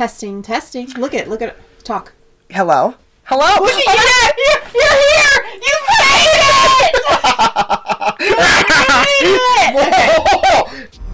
[0.00, 0.88] Testing, testing.
[0.96, 1.58] Look at, look at, it.
[1.84, 2.14] talk.
[2.48, 2.94] Hello.
[3.24, 3.44] Hello.
[3.62, 3.92] Look at you!
[4.46, 5.36] You're, you're here!
[5.60, 6.96] You made it!
[8.20, 9.28] You made
[9.60, 9.76] it!
[9.76, 11.09] Welcome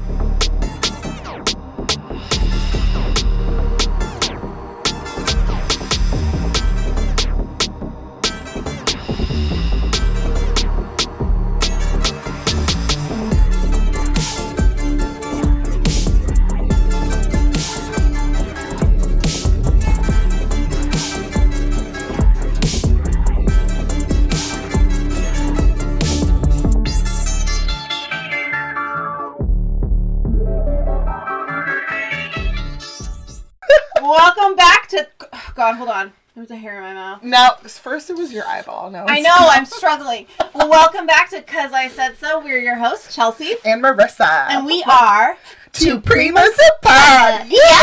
[35.56, 36.12] God, hold on.
[36.34, 37.23] There's a hair in my mouth.
[37.23, 38.91] Now, first it was your eyeball.
[38.91, 40.27] Now I know, I'm struggling.
[40.55, 42.41] Well, welcome back to Cuz I Said So.
[42.45, 43.55] We're your hosts, Chelsea.
[43.65, 44.47] And Marissa.
[44.51, 45.39] And we are.
[45.73, 47.47] two primas apart.
[47.47, 47.83] Yeah!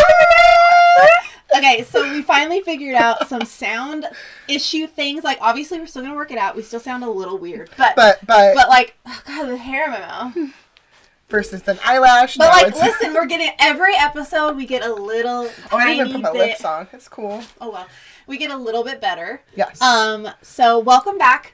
[1.58, 4.06] Okay, so we finally figured out some sound
[4.48, 5.24] issue things.
[5.24, 6.56] Like, obviously, we're still gonna work it out.
[6.56, 9.86] We still sound a little weird, but but, But but like, oh God, the hair
[9.86, 10.38] in my mouth.
[11.42, 12.38] An eyelash.
[12.38, 15.94] But now like, it's- listen, we're getting every episode we get a little Oh, I
[15.94, 16.38] even put my bit.
[16.50, 16.88] lips on.
[16.94, 17.42] It's cool.
[17.60, 17.88] Oh well,
[18.28, 19.42] we get a little bit better.
[19.56, 19.82] Yes.
[19.82, 21.54] Um, so welcome back.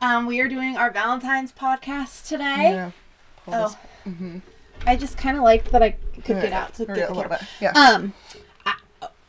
[0.00, 2.70] Um, we are doing our Valentine's podcast today.
[2.72, 2.90] Yeah.
[3.44, 4.42] Pull Oh, mhm.
[4.86, 7.30] I just kind of liked that I could get out to yeah, get a little
[7.30, 7.40] bit.
[7.60, 7.72] Yeah.
[7.72, 8.12] Um,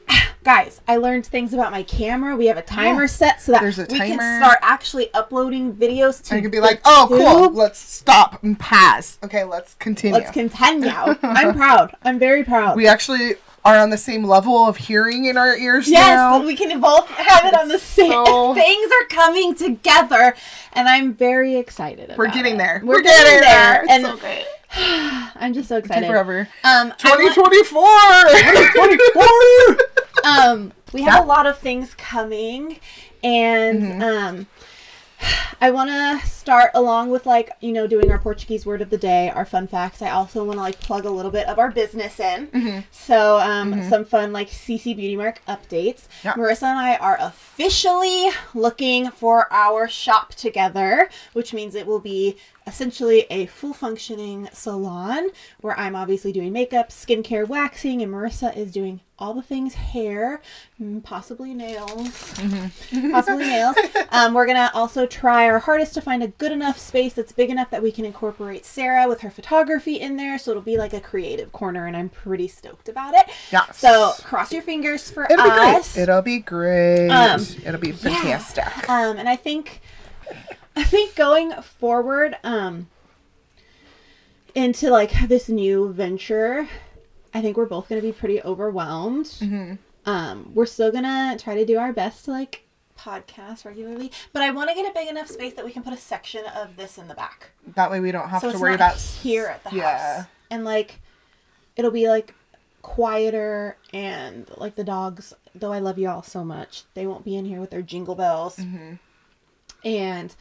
[0.44, 2.36] guys, I learned things about my camera.
[2.36, 3.08] We have a timer Yeah.
[3.08, 6.36] set so that There's a we can start actually uploading videos to.
[6.36, 7.50] and you could be like, oh, cool.
[7.52, 9.18] Let's stop and pass.
[9.24, 10.16] Okay, let's continue.
[10.18, 10.90] Let's continue.
[10.92, 11.96] I'm proud.
[12.04, 12.76] I'm very proud.
[12.78, 13.36] we actually
[13.66, 16.00] are on the same level of hearing in our ears now.
[16.00, 16.46] Yes, now.
[16.46, 18.12] we can both have it on the same.
[18.12, 20.34] so- Things are coming together,
[20.72, 22.14] and I'm very excited.
[22.18, 22.60] We're getting it.
[22.60, 22.82] there.
[22.86, 24.46] We're, getting, there, It's and so great.
[24.78, 26.08] I'm just so Take excited.
[26.08, 26.48] forever.
[26.64, 29.88] Um, I 2024.
[30.28, 32.80] um, we have a lot of things coming,
[33.24, 34.02] and Mhm.
[34.02, 34.48] um,
[35.60, 38.98] I want to start along with like you know doing our Portuguese word of the
[38.98, 40.02] day, our fun facts.
[40.04, 42.48] I also want to like plug a little bit of our business in.
[42.48, 42.84] Mhm.
[42.92, 43.90] So um, Mhm.
[43.90, 46.04] some fun like CC Beauty Mark updates.
[46.24, 46.34] Yeah.
[46.34, 52.38] Marissa and I are officially looking for our shop together, which means it will be
[52.68, 55.30] essentially a full functioning salon
[55.62, 60.42] where I'm obviously doing makeup, skincare, waxing, and Marissa is doing all the things hair,
[60.80, 62.08] mm, possibly nails,
[62.38, 63.12] Mm-hmm.
[63.12, 63.76] possibly nails.
[64.12, 67.50] Um, we're gonna also try our hardest to find a good enough space that's big
[67.50, 70.94] enough that we can incorporate Sarah with her photography in there, so it'll be like
[70.94, 73.26] a creative corner, and I'm pretty stoked about it.
[73.52, 73.72] Yeah.
[73.72, 75.94] So cross your fingers for It'll be us.
[75.94, 76.04] great.
[76.04, 77.10] It'll be great.
[77.10, 77.96] Um, It'll be Yeah.
[77.96, 78.88] fantastic.
[78.90, 79.82] Um, and I think,
[80.78, 82.88] I think going forward, um,
[84.54, 86.68] into like this new venture,
[87.34, 89.28] I think we're both gonna be pretty overwhelmed.
[89.40, 89.74] hmm
[90.06, 92.64] Um, we're still gonna try to do our best to like
[92.98, 95.94] podcast regularly, but I want to get a big enough space that we can put
[95.94, 98.74] a section of this in the back, That way we don't have so to worry
[98.76, 100.18] about here at the yeah.
[100.18, 101.00] house, and like
[101.76, 102.34] it'll be like
[102.84, 105.34] quieter and like the dogs.
[105.56, 108.14] Though I love you all so much, they won't be in here with their jingle
[108.16, 108.94] bells hmm
[109.86, 110.36] and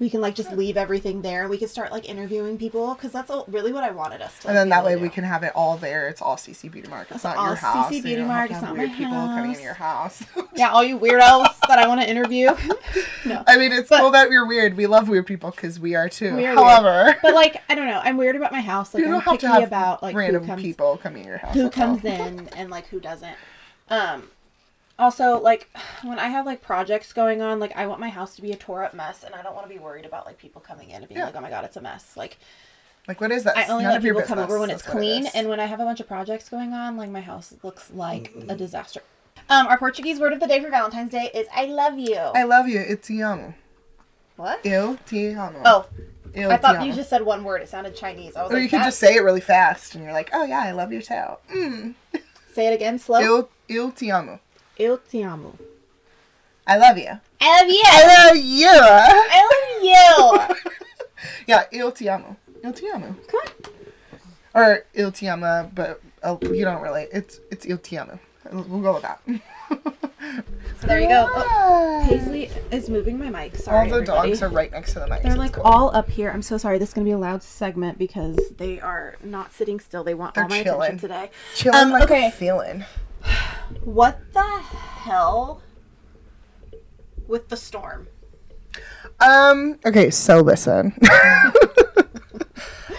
[0.00, 1.48] we can like just leave everything there.
[1.48, 4.42] We can start like interviewing people because that's all, really what I wanted us to.
[4.42, 4.48] Do.
[4.48, 6.08] And then that way we can have it all there.
[6.08, 7.08] It's all CC Beauty Mark.
[7.10, 7.92] It's not your house.
[7.92, 9.56] CC Beauty Mark, it's not weird people coming house.
[9.58, 10.22] in your house.
[10.54, 12.46] Yeah, all you weirdos that I want to interview.
[13.24, 14.76] no, I mean, it's But- cool that you're weird.
[14.76, 16.34] We love weird people because we are too.
[16.34, 18.00] We are However, but like I don't know.
[18.02, 18.92] I'm weird about my house.
[18.92, 21.38] Like you I'm don't have to have about like random comes people coming in your
[21.38, 21.54] house.
[21.54, 21.70] who all.
[21.70, 23.36] comes in and like who doesn't.
[23.88, 24.28] Um,
[24.98, 25.68] also like
[26.02, 28.56] when I have like projects going on, like I want my house to be a
[28.56, 30.96] tore up mess, and I don't want to be worried about like people coming in
[30.96, 31.26] and being Yeah.
[31.26, 32.16] like, oh my god, it's a mess.
[32.16, 32.38] Like
[33.06, 33.56] Like, what is that?
[33.56, 35.66] I only None let people come over when it's what it clean, and when I
[35.66, 39.02] have a bunch of projects going on, like my house looks like a disaster.
[39.50, 42.42] Um, our Portuguese word of the day for Valentine's Day is "I love you." I
[42.42, 42.80] love you.
[42.80, 43.54] It's amo.
[44.36, 44.60] what?
[44.64, 45.62] Eu te amo.
[45.64, 45.86] Oh,
[46.34, 47.62] Eu I thought you just said one word.
[47.62, 48.36] It sounded Chinese.
[48.36, 50.44] I was Or like, you could just say it really fast, and you're like, "Oh
[50.44, 51.14] yeah, I love you too."
[51.54, 51.94] Mm.
[52.52, 53.20] say it again, slow.
[53.20, 54.38] Eu, eu te amo.
[54.78, 55.54] Eu te amo.
[56.66, 57.18] I love you.
[57.40, 57.82] I love you.
[57.84, 58.68] I love you.
[58.70, 60.56] I love you.
[61.48, 62.36] yeah, eu te amo.
[62.62, 63.16] Eu te amo.
[63.26, 63.72] Come on.
[64.54, 67.06] Or il te amo, but uh, you don't really.
[67.12, 68.20] It's it's il te amo.
[68.52, 69.20] We'll go with that.
[70.80, 71.28] So there you go.
[71.28, 73.56] Oh, Paisley is moving my mic.
[73.56, 73.76] Sorry.
[73.76, 74.28] All the everybody.
[74.30, 75.22] dogs are right next to the mic.
[75.22, 75.64] They're like cool.
[75.64, 76.30] all up here.
[76.30, 76.78] I'm so sorry.
[76.78, 80.04] This is gonna be a loud segment because they are not sitting still.
[80.04, 80.82] They want They're all my chilling.
[80.82, 81.30] attention today.
[81.56, 82.28] chilling um, like okay.
[82.28, 82.84] a feeling.
[83.84, 85.62] What the hell
[87.26, 88.08] with the storm?
[89.20, 89.78] Um.
[89.84, 90.10] Okay.
[90.10, 90.96] So listen.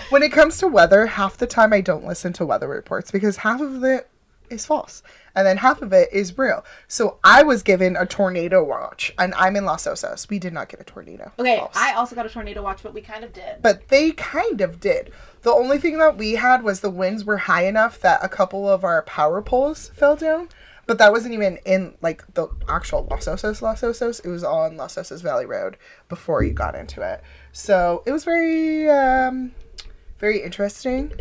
[0.09, 3.37] when it comes to weather, half the time I don't listen to weather reports because
[3.37, 4.08] half of it
[4.49, 5.03] is false,
[5.35, 6.63] and then half of it is real.
[6.87, 10.29] So I was given a tornado watch, and I'm in Los Osos.
[10.29, 11.31] We did not get a tornado.
[11.39, 11.75] Okay, False.
[11.75, 13.61] I also got a tornado watch, but we kind of did.
[13.61, 15.11] but they kind of did.
[15.41, 18.69] The only thing that we had was the winds were high enough that a couple
[18.69, 20.49] of our power poles fell down.
[20.85, 24.25] But that wasn't even in like the actual Los Osos, Los Osos.
[24.25, 25.77] It was on Los Osos Valley Road
[26.09, 27.21] before you got into it.
[27.51, 29.51] So it was very, um,
[30.17, 31.11] very interesting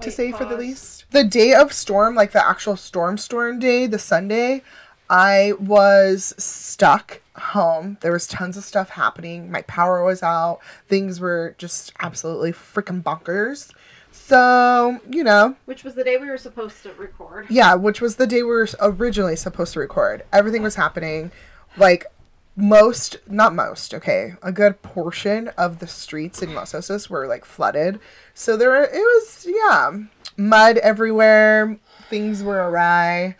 [0.00, 1.04] to Wait, say for the least.
[1.10, 4.62] The day of storm, like the actual storm storm day, the Sunday,
[5.08, 7.98] I was stuck home.
[8.00, 9.50] There was tons of stuff happening.
[9.50, 10.60] My power was out.
[10.88, 13.70] Things were just absolutely freaking bonkers.
[14.12, 17.46] So, you know, Which was the day we were supposed to record.
[17.50, 20.24] yeah, which was the day we were originally supposed to record.
[20.32, 21.32] Everything was happening.
[21.76, 22.06] Like,
[22.56, 27.44] most, not most, okay, a good portion of the streets in Los Osos were like
[27.44, 27.98] flooded.
[28.32, 29.90] So there were, it was, yeah,
[30.36, 31.78] mud everywhere.
[32.08, 33.36] Things were awry.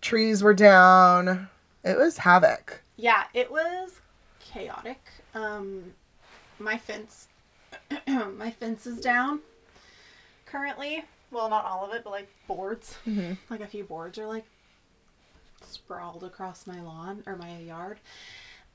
[0.00, 1.48] Trees were down.
[1.84, 2.82] It was havoc.
[2.96, 4.00] Yeah, it was
[4.40, 5.00] chaotic.
[5.34, 5.94] Um,
[6.58, 7.28] my fence,
[8.06, 9.40] my fence is down
[10.44, 11.04] currently.
[11.30, 12.96] Well, not all of it, but like boards.
[13.06, 13.38] Mhm.
[13.48, 14.44] Like a few boards are like
[15.64, 17.98] sprawled across my lawn or my yard.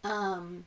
[0.06, 0.66] Um,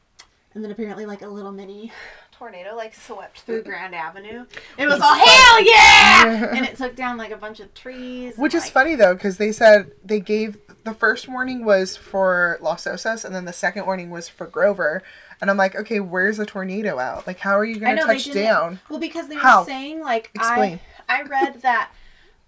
[0.54, 1.92] and then apparently like a little mini
[2.32, 4.46] tornado like swept through Grand Avenue.
[4.76, 8.34] It was all hell yeah, and it took down like a bunch of trees.
[8.34, 11.96] and, Which is like- funny though, because they said they gave the first warning was
[11.96, 15.02] for Los Osos, and then the second warning was for Grover.
[15.40, 17.24] And I'm like, okay, where's the tornado out?
[17.26, 18.80] Like, how are you going to touch down?
[18.90, 19.60] Well, because they How?
[19.60, 20.80] were saying like Explain.
[21.08, 21.90] I I read that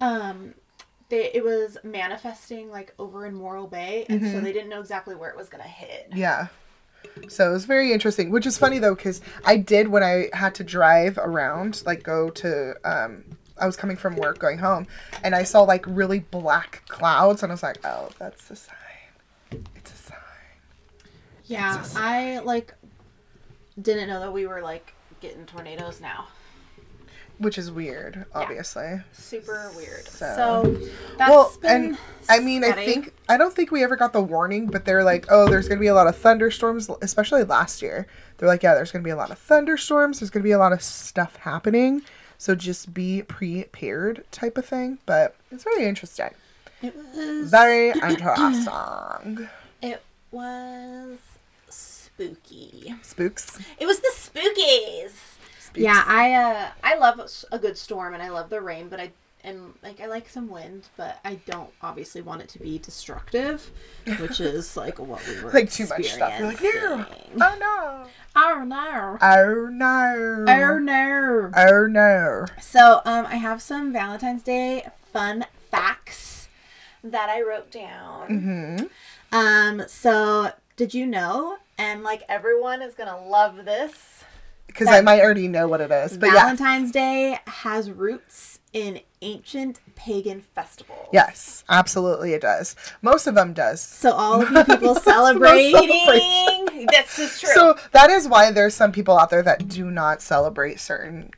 [0.01, 0.55] um
[1.09, 4.33] they it was manifesting like over in Morro Bay, and Mm-hmm.
[4.33, 6.09] so they didn't know exactly where it was gonna hit.
[6.15, 6.47] Yeah.
[7.29, 10.55] So it was very interesting, which is funny though, because I did when I had
[10.57, 13.25] to drive around, like go to, um,
[13.59, 14.87] I was coming from work going home,
[15.23, 18.77] and I saw like really black clouds, and I was like, oh, that's the sign.
[19.77, 20.19] It's a sign.
[21.45, 21.97] Yeah, Jesus.
[21.97, 22.75] I like
[23.81, 26.29] didn't know that we were like getting tornadoes now.
[27.41, 29.01] Which is weird, obviously.
[29.13, 30.07] Super weird.
[30.07, 31.99] So- So, that's well, been and
[32.29, 35.27] I mean, I think I don't think we ever got the warning, but they're like,
[35.31, 38.07] oh, there's gonna be a lot of thunderstorms, especially last year.
[38.37, 40.21] They're like, yeah, there's gonna be a lot of thunderstorms.
[40.21, 42.03] There's gonna be a lot of stuff happening,
[42.37, 44.99] so just be prepared, type of thing.
[45.07, 46.31] But it's very interesting,
[46.83, 49.49] it was very interesting.
[49.81, 51.19] it was
[51.71, 52.95] spooky.
[53.03, 53.59] Spooks.
[53.79, 55.13] It was the spookies.
[55.75, 57.21] Yeah, I uh I love
[57.53, 59.11] a good storm and I love the rain, but I
[59.43, 63.71] and like I like some wind, but I don't obviously want it to be destructive,
[64.19, 66.33] which is like what we were like too much stuff.
[66.39, 67.07] You're like, no,
[67.41, 68.07] oh no,
[68.37, 69.19] Oh no.
[69.23, 71.51] oh no, Oh no.
[71.57, 72.47] oh no.
[72.61, 76.49] So um I have some Valentine's Day fun facts
[77.03, 78.29] that I wrote down.
[78.29, 84.20] hmm Um so did you know and like everyone is going to love this
[84.73, 86.43] Because I might already know what it is, but yeah.
[86.43, 91.09] Valentine's Day has roots in ancient pagan festivals.
[91.13, 92.77] Yes, absolutely it does.
[93.03, 93.81] Most of them does.
[93.81, 97.51] So all of you people celebrating, that's just true.
[97.53, 101.31] So that is why there's some people out there that do not celebrate certain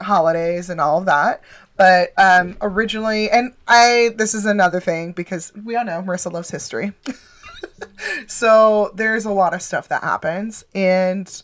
[0.00, 1.42] holidays and all of that.
[1.76, 6.50] But um, originally, and I, this is another thing because we all know Marissa loves
[6.50, 6.92] history.
[8.26, 11.42] so there's a lot of stuff that happens, and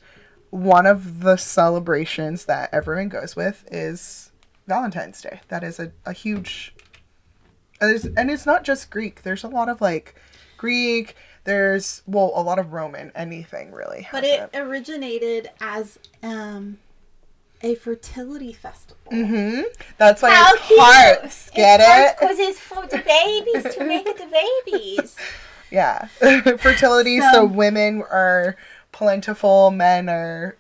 [0.54, 4.30] one of the celebrations that everyone goes with is
[4.68, 5.40] Valentine's Day.
[5.48, 6.72] That is a, a huge
[7.80, 9.22] and it's, and it's not just Greek.
[9.22, 10.14] There's a lot of like
[10.56, 11.16] Greek.
[11.42, 13.10] There's well a lot of Roman.
[13.16, 14.06] Anything really.
[14.12, 16.78] but has it originated as um,
[17.60, 18.96] a fertility festival.
[19.10, 19.62] Mm-hmm.
[19.98, 20.80] That's why How it's cute!
[20.80, 21.50] hearts.
[21.50, 22.16] Get it?
[22.20, 25.16] Because it's for the babies to make it the babies.
[25.72, 26.06] Yeah.
[26.58, 27.18] Fertility.
[27.20, 28.56] So, So- women are
[28.94, 29.70] plentiful.
[29.70, 30.56] Men are,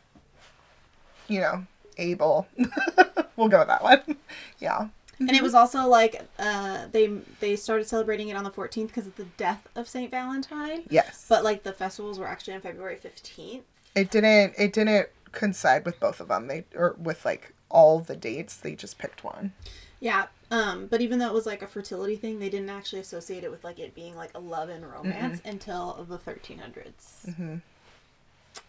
[1.28, 2.46] you know, able.
[3.36, 4.02] we'll go with that one.
[4.58, 4.88] Yeah.
[5.20, 7.06] and it was also like uh, they
[7.40, 10.82] they started celebrating it on the 14th because of the death of Saint Valentine.
[10.90, 11.26] Yes.
[11.28, 13.62] But like the festivals were actually on February 15th.
[13.94, 14.54] it didn't.
[14.58, 16.46] It didn't coincide with both of them.
[16.48, 18.56] They or with like all the dates.
[18.56, 19.52] They just picked one.
[20.00, 23.44] Yeah, um, but even though it was like a fertility thing, they didn't actually associate
[23.44, 27.26] it with like it being like a love and romance until the 1300s.
[27.38, 27.60] Mhm.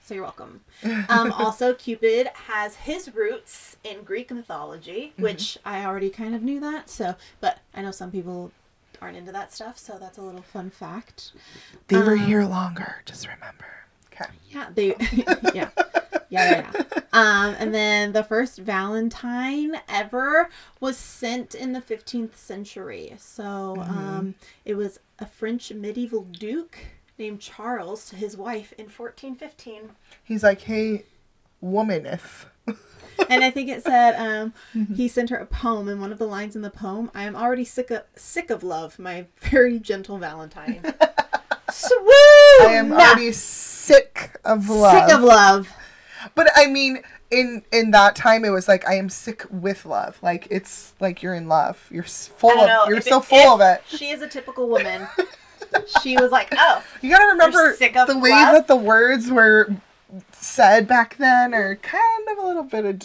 [0.04, 0.62] So you're welcome.
[1.10, 6.60] Um, also, Cupid has his roots in Greek mythology, which I already kind of knew
[6.60, 6.90] that.
[6.90, 8.52] So, but I know some people
[9.02, 11.32] aren't into that stuff, so that's a little fun fact.
[11.88, 12.98] They were Um, here longer.
[13.06, 13.66] Just remember.
[14.14, 14.30] Okay.
[14.52, 14.96] Yeah, they.
[15.54, 15.70] yeah.
[16.30, 17.00] Yeah, yeah, yeah.
[17.14, 20.50] um, and then the first Valentine ever
[20.80, 23.14] was sent in the 15th century.
[23.20, 24.34] So um,
[24.66, 26.78] it was a French medieval duke
[27.18, 29.92] named Charles to his wife in 1415.
[30.24, 31.04] He's like, hey,
[31.64, 32.46] womaneth.
[33.30, 34.54] and I think it said um,
[34.96, 37.36] he sent her a poem, and one of the lines in the poem, "I am
[37.36, 40.82] already sick of sick of love, my very gentle Valentine."
[41.72, 42.02] Swoon!
[42.62, 45.08] I am already sick of love.
[45.08, 45.70] sick of love.
[46.34, 50.18] But I mean, in in that time, it was like I am sick with love.
[50.22, 51.88] Like it's like you're in love.
[51.92, 52.68] You're full of.
[52.68, 53.84] know, You're so it- full of it.
[53.88, 55.08] She is a typical woman.
[56.02, 58.54] She was like, "Oh, You gotta remember the way love?
[58.56, 59.70] that the words were
[60.32, 63.02] said back then are kind of a little bit of,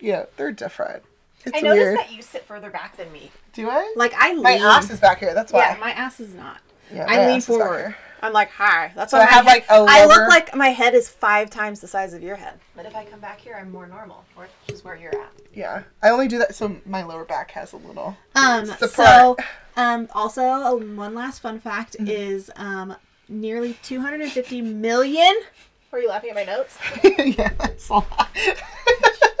[0.00, 1.02] yeah, they're different.
[1.44, 1.98] It's I noticed weird.
[1.98, 3.30] that you sit further back than me.
[3.52, 3.92] Do I?
[3.96, 4.42] Like I lean.
[4.42, 5.34] my ass is back here.
[5.34, 5.60] That's why.
[5.60, 6.58] yeah, my ass is not.
[6.92, 7.94] Yeah, I lean ass is back forward.
[8.20, 8.26] Here.
[8.26, 8.92] I'm like, hi.
[8.94, 11.08] That's So why I my have, head- like, a I look like my head is
[11.08, 12.58] five times the size of your head.
[12.76, 15.32] But if I come back here, I'm more normal, which is where you're at.
[15.54, 18.16] Yeah, I only do that so my lower back has a little.
[18.34, 18.66] Um.
[18.66, 18.90] Support.
[18.92, 19.36] So,
[19.76, 20.08] um.
[20.14, 22.08] Also, um, one last fun fact Mm-hmm.
[22.08, 22.94] is um
[23.28, 25.34] nearly 250 million.
[25.90, 26.76] Were you laughing at my notes?
[27.04, 28.28] yeah, that's a lot.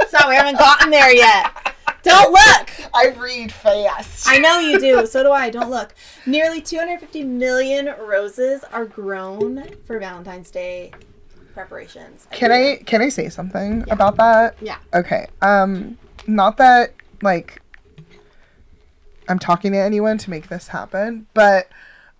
[0.08, 1.74] so we haven't gotten there yet.
[2.08, 2.90] Don't look.
[2.94, 4.26] I read fast.
[4.28, 5.06] I know you do.
[5.06, 5.50] So do I.
[5.58, 5.94] Don't look.
[6.26, 10.92] Nearly 250 million roses are grown for Valentine's Day
[11.54, 12.26] preparations.
[12.30, 14.56] Can I can I say something about that?
[14.60, 14.78] Yeah.
[14.94, 15.26] Okay.
[15.42, 17.60] Um not that like
[19.28, 21.68] I'm talking to anyone to make this happen, but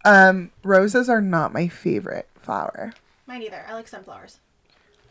[0.05, 2.93] um roses are not my favorite flower.
[3.27, 3.65] Mine either.
[3.69, 4.41] I like sunflowers.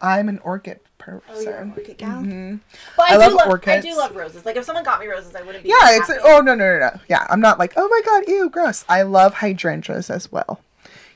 [0.01, 1.21] I'm an orchid person.
[1.29, 2.21] Oh, you're an orchid gal.
[2.21, 2.59] Mhm.
[2.95, 4.45] But I, I do love love I do love roses.
[4.45, 5.69] Like if someone got me roses, I wouldn't be.
[5.69, 6.99] Yeah, it's oh no no no no.
[7.07, 10.61] Yeah, I'm not like, "Oh my god, ew, gross." I love hydrangeas as well.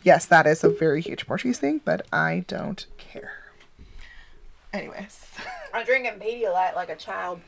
[0.04, 3.32] Yes, that is a very huge Portuguese thing, but I don't care.
[4.74, 5.26] Anyways.
[5.74, 7.40] I'm drinking Pedialyte like a child.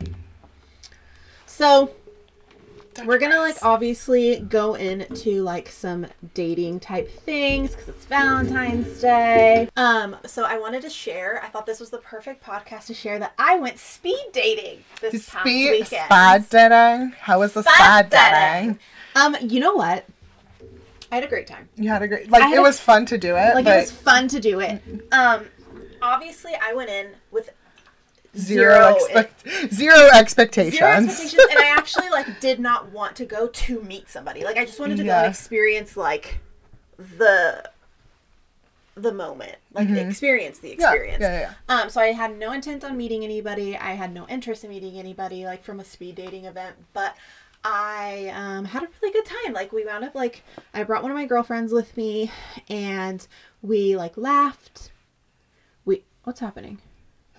[1.46, 1.92] So
[3.06, 9.70] we're gonna like obviously go into like some dating type things because it's Valentine's Day.
[9.76, 11.42] Um, so I wanted to share.
[11.44, 15.30] I thought this was the perfect podcast to share that I went speed dating this
[15.30, 16.06] past Speed weekend.
[16.06, 17.12] spad dating.
[17.20, 18.10] How was the dating?
[18.10, 18.80] dating.
[19.16, 20.06] Um, you know what?
[21.12, 21.70] I had a great time.
[21.76, 23.82] You had a great like it a- was fun to do it, Like but it
[23.82, 24.82] was fun to do it.
[25.12, 25.46] Um,
[26.02, 27.50] obviously I went in with
[28.38, 30.76] zero zero expect zero expectations.
[30.78, 31.46] zero expectations.
[31.52, 34.44] and i actually like did not want to go to meet somebody.
[34.44, 36.40] Like i just wanted to go and experience like
[36.98, 37.70] the
[38.96, 39.56] the moment.
[39.74, 40.82] Like experience the Mm-hmm.
[40.82, 41.22] yeah, experience.
[41.22, 41.54] Yeah, yeah.
[41.82, 43.76] um so i had no intent on meeting anybody.
[43.78, 47.16] I had no interest in meeting anybody like from a speed dating event but
[47.64, 49.54] i um, had a really good time.
[49.54, 52.32] Like we wound up like i brought one of my girlfriends with me
[52.70, 53.26] and
[53.62, 54.92] we like laughed.
[55.86, 56.80] We what's happening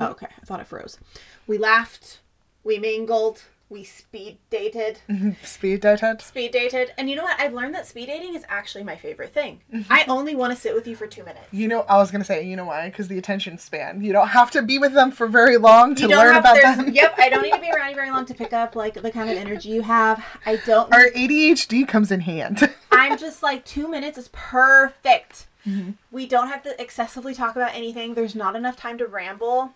[0.00, 0.98] oh okay i thought it froze
[1.46, 2.20] we laughed
[2.62, 4.98] we mingled we speed dated
[5.42, 6.20] Speed dated.
[6.20, 9.32] speed dated and you know what i've learned that speed dating is actually my favorite
[9.32, 9.90] thing Mm-hmm.
[9.92, 12.24] i only want to sit with you for two minutes You know, I was gonna
[12.24, 12.88] say, you know why?
[12.90, 14.02] Because the attention span.
[14.02, 16.92] You don't have to be with them for very long to learn have about them.
[16.92, 19.10] yep i don't need to be around you very long to pick up like the
[19.10, 22.70] kind of energy you have i don't Our ADHD comes in hand.
[22.92, 25.92] i'm just like two minutes is perfect Mm-hmm.
[26.12, 29.72] we don't have to excessively talk about anything there's not enough time to ramble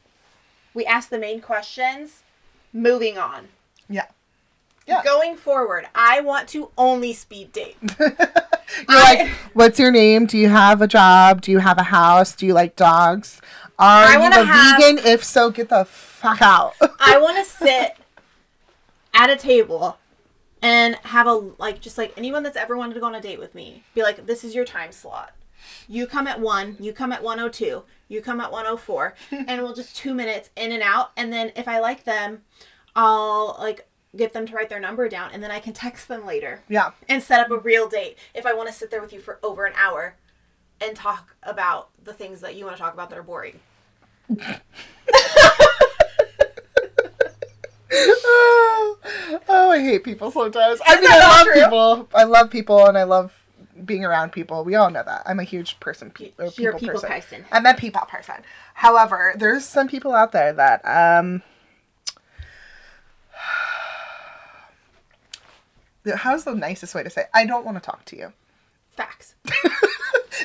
[0.75, 2.23] we ask the main questions
[2.73, 3.49] moving on
[3.89, 4.07] yeah.
[4.87, 5.03] Yeah.
[5.03, 10.27] going forward i want to only speed date You're I- like, what's your name?
[10.27, 11.41] Do you have a job?
[11.41, 12.37] Do you have a house?
[12.37, 13.41] Do you like dogs?
[13.79, 14.99] Are I you a have- vegan?
[15.07, 16.75] If so, get the fuck out.
[17.01, 17.97] I want to sit
[19.15, 19.97] at a table
[20.61, 23.39] and have a like just like anyone that's ever wanted to go on a date
[23.41, 23.85] with me.
[23.95, 25.33] Be like, this is your time slot.
[25.89, 26.77] You come at one.
[26.79, 27.85] You come at one o two.
[28.09, 31.13] You come at one o four, and we'll just two minutes in and out.
[31.17, 32.43] And then if I like them,
[32.97, 33.87] I'll like
[34.17, 36.91] get them to write their number down, and then I can text them later yeah.
[37.09, 39.39] and set up a real date if I want to sit there with you for
[39.43, 40.17] over an hour
[40.81, 43.61] and talk about the things that you want to talk about that are boring.
[44.31, 44.59] oh,
[49.49, 50.81] oh, I hate people sometimes.
[50.87, 51.63] I mean, I love true?
[51.63, 52.09] people.
[52.15, 53.38] I love people, and I love
[53.85, 54.65] being around people.
[54.65, 55.23] We all know that.
[55.27, 56.11] I'm a huge person.
[56.11, 57.09] Pe- You're a people people person.
[57.09, 57.45] person.
[57.53, 58.37] I'm a people person.
[58.75, 61.43] However, there's some people out there that um.
[66.17, 67.23] How's the nicest way to say?
[67.23, 67.31] It?
[67.35, 68.33] I don't want to talk to you.
[68.97, 69.35] Facts.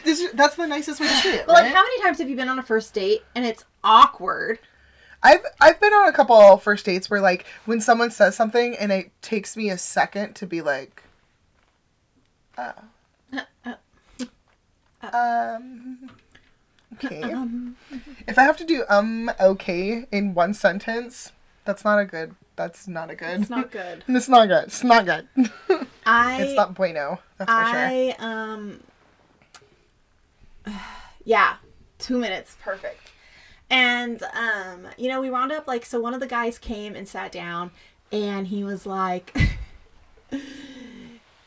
[0.03, 1.45] This, that's the nicest way to say it.
[1.45, 4.59] But like, how many times have you been on a first date and it's awkward?
[5.21, 8.91] I've I've been on a couple first dates where like when someone says something and
[8.91, 11.03] it takes me a second to be like,
[12.57, 12.73] oh,
[15.01, 16.09] um,
[17.05, 17.21] okay.
[17.31, 17.75] Um,
[18.27, 21.31] If I have to do um okay in one sentence,
[21.65, 22.35] that's not a good.
[22.55, 23.41] That's not a good.
[23.41, 24.03] it's not good.
[24.07, 24.63] It's not good.
[24.65, 25.27] It's not good.
[26.05, 27.19] I it's not bueno.
[27.37, 27.79] That's for sure.
[27.79, 28.79] I um
[31.25, 31.55] yeah,
[31.99, 33.11] 2 minutes perfect.
[33.69, 37.07] And um you know, we wound up like so one of the guys came and
[37.07, 37.71] sat down
[38.11, 39.35] and he was like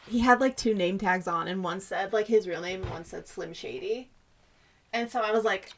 [0.08, 2.90] he had like two name tags on and one said like his real name and
[2.90, 4.10] one said Slim Shady.
[4.96, 5.72] And so I was like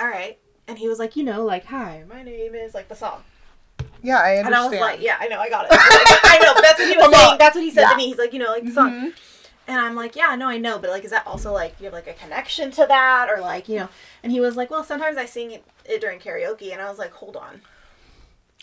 [0.00, 0.36] all right.
[0.66, 3.22] And he was like, you know, like, hi, my name is like the song.
[4.02, 4.46] Yeah, I understand.
[4.46, 5.70] And I was like, yeah, I know, I got it.
[5.72, 7.38] I know, that's what he was saying.
[7.38, 7.90] That's what he said yeah.
[7.90, 8.06] to me.
[8.08, 8.90] He's like, you know, like the song.
[8.90, 9.14] Mhm.
[9.68, 11.92] And I'm like, yeah, no, I know, but like, is that also like you have
[11.92, 13.88] like a connection to that, or like, you know?
[14.24, 16.98] And he was like, well, sometimes I sing it, it during karaoke, and I was
[16.98, 17.60] like, hold on.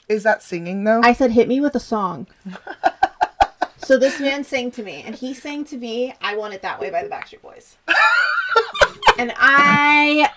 [0.10, 1.01] Is that singing though?
[1.03, 2.27] I said, hit me with a song.
[3.79, 6.79] so this man sang to me, and he sang to me, "I Want It That
[6.79, 7.77] Way" by the Backstreet Boys,
[9.17, 10.29] and I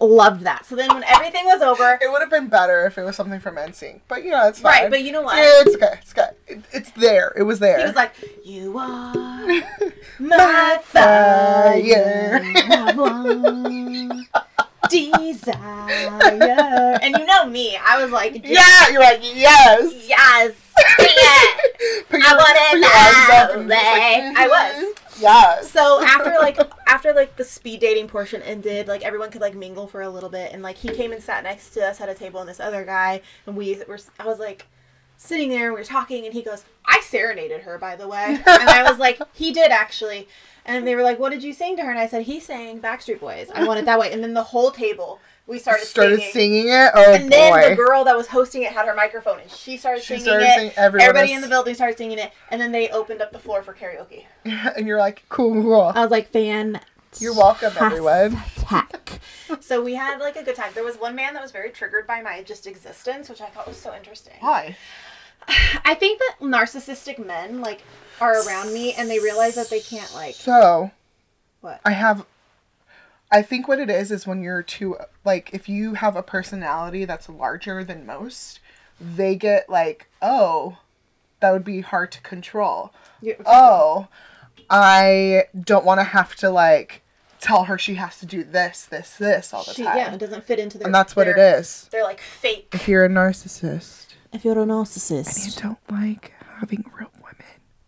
[0.00, 0.66] loved that.
[0.66, 3.40] So then, when everything was over, it would have been better if it was something
[3.40, 4.82] from NSYNC, but you know it's fine.
[4.82, 4.90] right?
[4.90, 5.36] But you know what?
[5.36, 5.98] Yeah, it's okay.
[6.02, 6.30] It's good.
[6.46, 7.32] It, it's there.
[7.36, 7.78] It was there.
[7.78, 8.12] He was like,
[8.44, 9.14] "You are
[10.18, 14.26] my fire, my one
[14.90, 20.06] desire," and you know me, I was like, yeah, you're like yes.
[20.08, 24.36] yes, it." Put I your- want it put your arms up and just that like,
[24.36, 24.42] way.
[24.44, 24.94] I was.
[25.20, 25.70] Yes.
[25.70, 29.86] So after like after like the speed dating portion ended, like everyone could like mingle
[29.86, 32.14] for a little bit, and like he came and sat next to us at a
[32.14, 33.98] table, and this other guy, and we were.
[34.18, 34.66] I was like
[35.16, 38.38] sitting there, and we were talking, and he goes, "I serenaded her, by the way,"
[38.46, 40.28] and I was like, "He did actually."
[40.66, 42.80] And they were like, "What did you sing to her?" And I said, "He sang
[42.80, 43.50] Backstreet Boys.
[43.54, 46.32] I want it that way." And then the whole table we started, started singing.
[46.64, 46.90] singing it.
[46.94, 47.68] Oh And then boy.
[47.70, 50.44] the girl that was hosting it had her microphone, and she started She singing started
[50.46, 50.54] it.
[50.54, 53.62] singing- Everybody in the building started singing it, and then they opened up the floor
[53.62, 54.24] for karaoke.
[54.44, 55.92] and you're like, cool, cool.
[55.94, 56.80] I was like, fan.
[57.20, 58.42] You're welcome, everyone.
[59.60, 60.72] So we had like a good time.
[60.74, 63.66] There was one man that was very triggered by my just existence, which I thought
[63.68, 64.34] was so interesting.
[64.40, 64.76] Why?
[65.84, 67.82] I think that narcissistic men like
[68.20, 70.90] are around me and they realize that they can't like So
[71.60, 71.80] what?
[71.84, 72.26] I have.
[73.34, 77.04] I think what it is is when you're too like if you have a personality
[77.04, 78.60] that's larger than most,
[79.00, 80.78] they get like, oh,
[81.40, 82.92] that would be hard to control.
[83.20, 84.06] You- Oh,
[84.70, 87.02] I don't want to have to like
[87.40, 89.96] tell her she has to do this, this, this all the She, time.
[89.98, 90.86] yeah, it doesn't fit into their.
[90.86, 91.88] and that's what it their- is.
[91.90, 92.68] They're like fake.
[92.72, 95.36] If you're a narcissist If you're a narcissist.
[95.44, 97.34] and you don't like having real women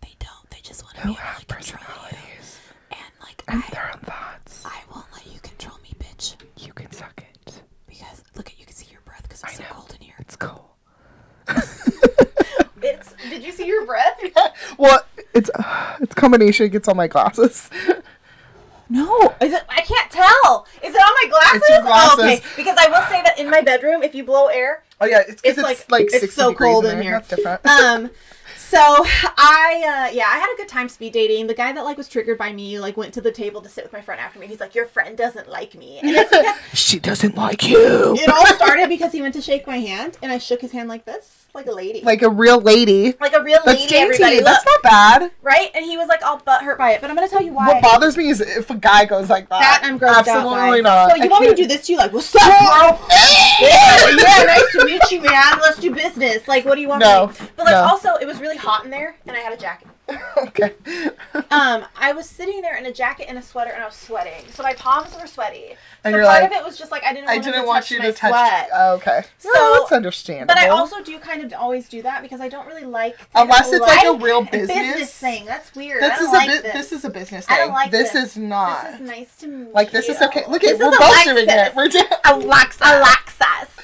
[0.03, 0.51] they don't.
[0.51, 2.59] They just want to who have personalities
[2.91, 6.35] And like and their own thoughts, I won't let you control me, bitch.
[6.59, 7.63] you can suck it.
[7.87, 9.69] Because look at you can see your breath because I it's so know.
[9.73, 10.15] cold in here.
[10.19, 10.63] It's cold.
[12.83, 13.15] It's.
[13.31, 14.21] Did you see your breath?
[14.79, 15.01] Well,
[15.35, 17.71] it's uh, it's combination gets on my glasses.
[18.89, 19.65] No, is it?
[19.69, 20.65] I can't tell.
[20.81, 21.57] Is it on my glasses?
[21.65, 22.53] It's your Oh, okay, glasses.
[22.57, 25.43] because I will say that in my bedroom, if you blow air, Oh yeah, it's
[25.43, 27.11] 'cause It's it's, like- like, it's 60 so degrees cold in, in here.
[27.15, 27.67] That's different.
[27.67, 28.11] um,
[28.69, 31.47] so I, uh, yeah, I had a good time speed dating.
[31.47, 33.85] The guy that like was triggered by me, like went to the table to sit
[33.85, 34.47] with my friend after me.
[34.47, 38.15] He's like, "Your friend doesn't like me," and it's because she doesn't like you.
[38.19, 40.89] it all started because he went to shake my hand, and I shook his hand
[40.89, 43.15] like this, like a lady, Like a real lady.
[43.21, 43.91] like a real That's lady.
[43.91, 44.15] dainty.
[44.23, 45.31] Everybody, look, That's not bad.
[45.43, 45.71] right?
[45.75, 47.67] And he was like all butt hurt by it, but I'm gonna tell you why.
[47.69, 49.61] What bothers me is if a guy goes like that.
[49.61, 51.11] that I'm grossed Absolutely not.
[51.11, 51.99] So you I want me to do this to you?
[51.99, 53.07] Like, what's up, bro?
[53.61, 55.59] yeah, yeah, nice to meet you, man.
[55.61, 56.47] Let's do business.
[56.49, 57.01] Like, what do you want?
[57.01, 57.35] No, me?
[57.57, 57.83] But like, no.
[57.85, 59.89] also, it was really hot in there, and I had a jacket.
[60.39, 60.75] okay.
[61.51, 64.51] Um, I was sitting there in a jacket and a sweater, and I was sweating,
[64.51, 65.77] so my palms were sweaty.
[66.03, 67.27] And so part like, of it was just like I didn't.
[67.27, 68.31] Want him didn't to want touch you to touch.
[68.31, 68.69] Sweat.
[68.75, 69.23] Oh, okay.
[69.39, 70.55] So- no, that's understandable.
[70.55, 73.17] But I also do kind of always do that because I don't really like.
[73.35, 75.13] I Unless it's like a real business business.
[75.19, 75.45] thing.
[75.45, 76.03] That's weird.
[76.03, 76.63] This I is like a bit.
[76.65, 76.73] this.
[76.91, 76.93] This.
[76.93, 78.33] is a business I don't like this, this.
[78.33, 78.85] is not.
[78.85, 79.67] This is nice to me.
[79.73, 80.45] like this is okay.
[80.49, 81.75] Look at we're both doing it.
[81.75, 82.05] We're doing.
[82.25, 82.81] Alexis.
[82.85, 83.76] Alexis.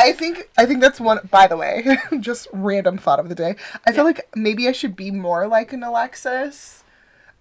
[0.00, 1.20] I think I think that's one.
[1.30, 3.56] By the way, just random thought of the day.
[3.86, 6.84] I feel like maybe I should be more like an Alexis,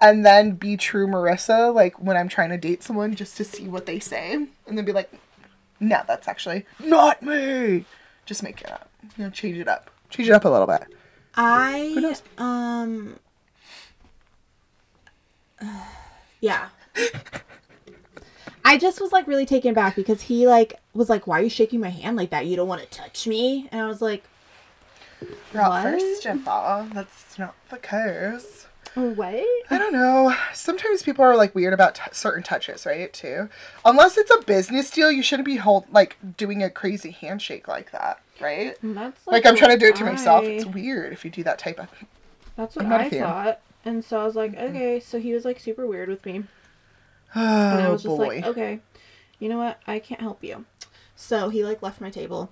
[0.02, 1.74] and then be true Marissa.
[1.74, 4.84] Like when I'm trying to date someone, just to see what they say, and then
[4.84, 5.10] be like,
[5.80, 7.86] "No, that's actually not me."
[8.26, 8.90] Just make it up.
[9.18, 9.90] You know, change it up.
[10.10, 10.84] Change it up a little bit.
[11.36, 12.22] I knows?
[12.38, 13.16] um
[16.42, 16.70] yeah.
[18.64, 21.50] I just was like really taken back because he like was like, "Why are you
[21.50, 22.46] shaking my hand like that?
[22.46, 24.24] You don't want to touch me?" And I was like,
[25.54, 26.24] You're out What?
[26.94, 28.68] That's not the case.
[28.96, 30.36] "What?" I don't know.
[30.54, 33.12] Sometimes people are like weird about t- certain touches, right?
[33.12, 33.50] Too,
[33.86, 37.92] unless it's a business deal, you shouldn't be hold like doing a crazy handshake like
[37.92, 38.80] that, right?
[38.82, 40.44] Mm, that's Like I'm trying to do it to what myself.
[40.44, 41.90] It's weird if you do that type of.
[42.56, 43.62] That's what I'm not a I thought.
[43.86, 45.00] And so I was like, okay.
[45.00, 46.44] So he was like super weird with me.
[47.36, 48.28] And I Oh was just boy.
[48.28, 48.80] like, okay.
[49.40, 49.80] you know what?
[49.88, 50.66] I can't help you.
[51.16, 52.52] So he like left my table.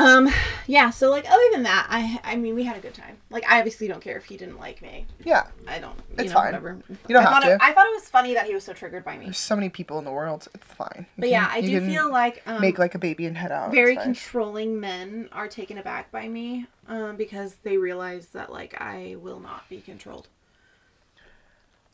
[0.00, 0.28] Um,
[0.68, 0.90] yeah.
[0.90, 3.16] So like, other than that, I I mean, we had a good time.
[3.30, 5.06] Like, I obviously don't care if he didn't like me.
[5.24, 5.48] Yeah.
[5.66, 5.96] I don't.
[6.10, 6.46] You It's know, fine.
[6.46, 6.78] Whatever.
[6.88, 7.64] You don't I have thought It, to.
[7.64, 9.24] I thought it was funny that he was so triggered by me.
[9.24, 10.46] There's so many people in the world.
[10.54, 11.06] It's fine.
[11.16, 13.50] You But yeah, I do can feel like um, make like a baby and head
[13.50, 13.72] out.
[13.72, 19.16] very controlling men are taken aback by me um, because they realize that like I
[19.18, 20.28] will not be controlled.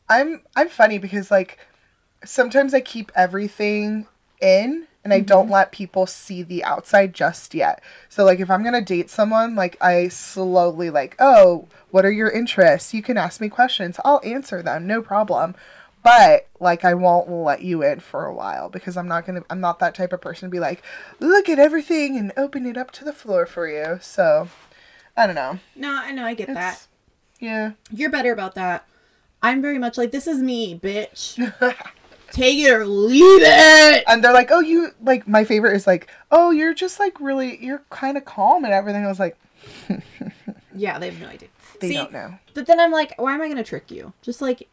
[0.09, 1.57] I'm I'm funny because like
[2.23, 4.07] sometimes I keep everything
[4.41, 5.53] in and I don't mm-hmm.
[5.53, 7.81] let people see the outside just yet.
[8.09, 12.11] So like if I'm going to date someone, like I slowly like, "Oh, what are
[12.11, 12.93] your interests?
[12.93, 13.99] You can ask me questions.
[14.03, 15.55] I'll answer them, no problem."
[16.03, 19.47] But like I won't let you in for a while because I'm not going to
[19.51, 20.81] I'm not that type of person to be like,
[21.19, 24.49] "Look at everything and open it up to the floor for you." So,
[25.15, 25.59] I don't know.
[25.75, 26.87] No, I know I get that.
[27.39, 27.73] Yeah.
[27.91, 28.87] You're better about that.
[29.43, 31.37] I'm very much like this is me, bitch.
[32.35, 34.03] Take it or leave it.
[34.07, 37.57] and they're like, "Oh, you like my favorite is like, oh, you're just like really,
[37.63, 39.37] you're kind of calm and everything." I was like,
[40.75, 41.47] Yeah, they have no idea.
[41.79, 42.37] they See, don't know.
[42.53, 44.11] But then I'm like, why am I gonna trick you?
[44.21, 44.67] Just like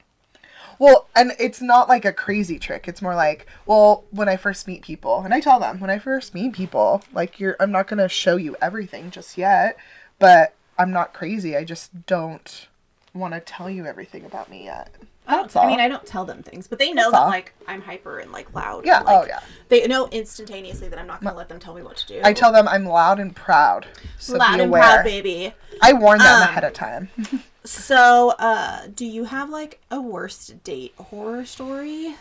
[0.79, 2.89] Well, and it's not like a crazy trick.
[2.89, 5.99] It's more like, well, when I first meet people, and I tell them when I
[5.99, 9.77] first meet people, like you're, I'm not gonna show you everything just yet,
[10.19, 11.57] but I'm not crazy.
[11.57, 12.67] I just don't
[13.15, 14.91] want to tell you everything about me yet.
[15.27, 15.57] I don't.
[15.57, 15.81] I mean.
[15.81, 17.29] I don't tell them things, but they know That's that all.
[17.29, 18.85] like I'm hyper and like loud.
[18.85, 19.41] Yeah, and, like, oh, yeah.
[19.69, 22.21] They know instantaneously that I'm not gonna let them tell me what to do.
[22.25, 23.87] I tell them I'm loud and proud,
[24.19, 24.83] so loud be and aware.
[24.83, 25.55] proud, baby.
[25.81, 27.09] I warn them Um, ahead of time.
[27.65, 32.17] So, uh, do you have like a worst date horror story?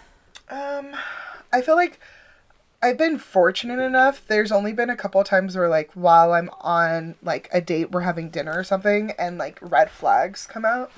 [0.51, 0.91] Um,
[1.51, 1.99] I feel like
[2.83, 4.21] I've been fortunate enough.
[4.27, 7.89] There's only been a couple of times where, like, while I'm on like a date,
[7.89, 10.91] we're having dinner or something, and like red flags come out.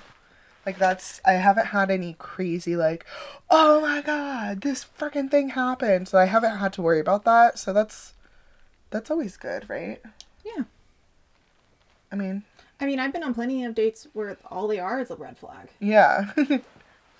[0.65, 3.05] Like that's I haven't had any crazy like,
[3.49, 6.07] oh my god, this freaking thing happened.
[6.07, 7.59] So I haven't had to worry about that.
[7.59, 8.13] So that's
[8.89, 10.01] that's always good, right?
[10.45, 10.63] Yeah.
[12.11, 12.43] I mean,
[12.79, 15.37] I mean, I've been on plenty of dates where all they are is a red
[15.37, 15.69] flag.
[15.79, 16.31] yeah.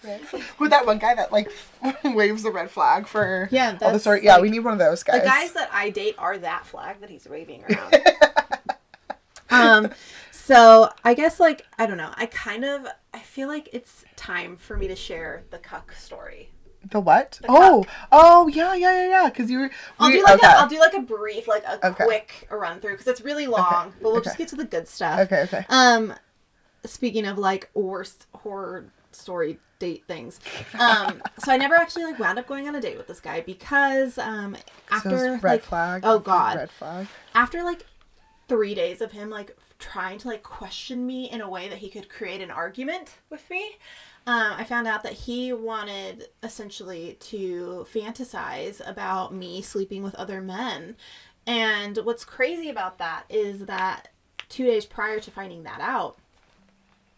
[0.59, 1.49] With that one guy that like
[2.03, 4.23] waves the red flag for Yeah, all the that's, story.
[4.23, 5.21] Yeah, like, we need one of those guys.
[5.21, 7.95] The guys that I date are that flag that he's waving around.
[9.49, 9.91] um,
[10.45, 12.11] so I guess like I don't know.
[12.15, 16.49] I kind of I feel like it's time for me to share the cuck story.
[16.91, 17.39] The what?
[17.41, 19.29] The oh, oh yeah, yeah, yeah, yeah.
[19.29, 19.71] Because you were.
[19.99, 20.47] I'll do like okay.
[20.47, 22.03] a I'll do like a brief like a Okay.
[22.03, 25.19] quick run through because it's really long, but we'll just get to the good stuff.
[25.21, 25.65] Okay, okay.
[25.69, 26.13] Um,
[26.85, 30.41] speaking of like worst horror story date things,
[30.77, 33.39] um, so I never actually like wound up going on a date with this guy
[33.41, 34.57] because um
[34.91, 36.01] after it's red like flag.
[36.03, 37.07] oh god Red flag.
[37.33, 37.85] after like
[38.49, 41.89] three days of him like trying to like question me in a way that he
[41.89, 43.75] could create an argument with me.
[44.25, 50.39] Um, i found out that he wanted essentially to fantasize about me sleeping with other
[50.39, 50.95] men.
[51.45, 54.07] And what's crazy about that is that
[54.47, 56.17] two days prior to finding that out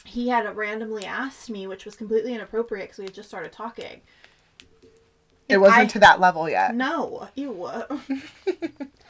[0.03, 4.01] he had randomly asked me which was completely inappropriate because we had just started talking.
[5.47, 6.73] It wasn't I- to that level yet.
[6.73, 7.69] no ew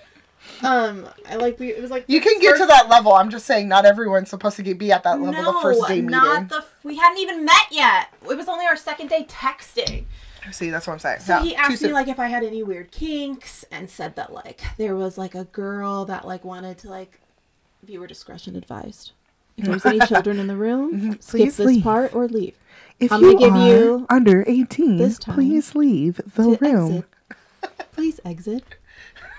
[0.63, 3.13] um i like we it was like You can get to that level.
[3.13, 5.95] I'm just saying, not everyone's supposed to get, be at that level the first day
[5.95, 6.11] meeting.
[6.11, 6.63] not the.
[6.83, 8.13] We hadn't even met yet.
[8.29, 10.05] It was only our second day texting.
[10.51, 11.21] See, that's what I'm saying.
[11.21, 14.15] So No, he too asked me like if I had any weird kinks, and said
[14.15, 17.19] that like there was like a girl that like wanted to like
[17.83, 19.11] viewer discretion advised.
[19.57, 21.83] If there's any children in the room, skip Please this leave.
[21.83, 22.55] part or leave.
[22.99, 27.05] if I'm gonna give you under 18, this time please leave the To exit.
[27.93, 28.63] Please exit.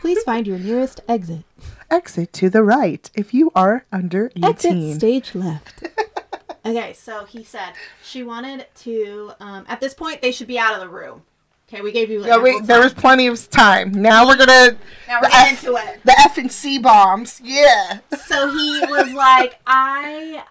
[0.00, 1.44] Please find your nearest exit.
[1.90, 4.44] Exit to the right if you are under 18.
[4.44, 5.82] Exit stage left.
[6.66, 9.32] okay, so he said she wanted to.
[9.40, 11.22] Um, at this point, they should be out of the room.
[11.68, 12.20] Okay, we gave you.
[12.20, 13.90] Like, Yeah, wait, ample there was plenty of time.
[13.90, 14.76] Now we're gonna
[15.09, 16.00] Now we're getting F- into it.
[16.04, 17.40] the F and C bombs.
[17.42, 17.98] Yeah.
[18.26, 20.44] So he was like, I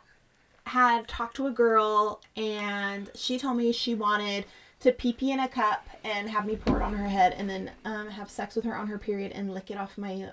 [0.65, 4.45] had talked to a girl, and she told me she wanted
[4.85, 7.49] to pee pee in a cup and have me pour it on her head, and
[7.49, 10.29] then um, have sex with her on her period and lick it off my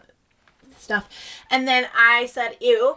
[0.79, 1.09] stuff.
[1.51, 2.97] And then I said, "Ew."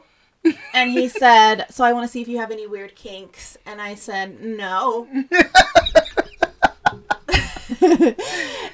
[0.73, 3.81] And he said, "So I want to see if you have any weird kinks." And
[3.81, 5.07] I said, "No."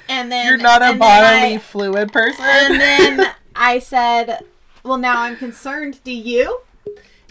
[0.08, 2.44] and then You're not a then I- bodily fluid person.
[2.44, 4.44] and then I said,
[4.84, 6.00] Well, now I'm concerned.
[6.04, 6.60] Do you?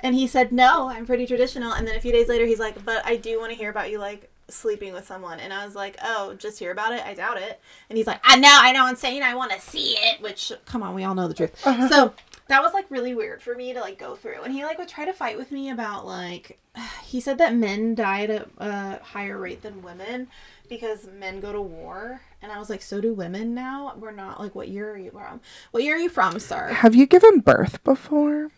[0.04, 1.72] And he said, No, I'm pretty traditional.
[1.74, 3.92] And then a few days later, he's like, But I do want to hear about
[3.92, 7.04] you, like, sleeping with someone, and I was like, "Oh, just hear about it?
[7.06, 7.60] I doubt it."
[7.90, 10.52] And he's like, "I know, I know, I'm saying I want to see it." Which,
[10.66, 11.66] come on, we all know the truth.
[11.66, 11.90] Uh-huh.
[11.90, 12.14] So
[12.48, 14.88] that was like really weird for me to like go through, and he like would
[14.88, 16.60] try to fight with me about like,
[17.04, 20.28] he said that men die at a higher rate than women
[20.70, 23.94] because men go to war, and I was like, "So do women now?
[23.98, 25.42] We're not like, what year are you from?
[25.72, 28.52] What year are you from, sir?" Have you given birth before?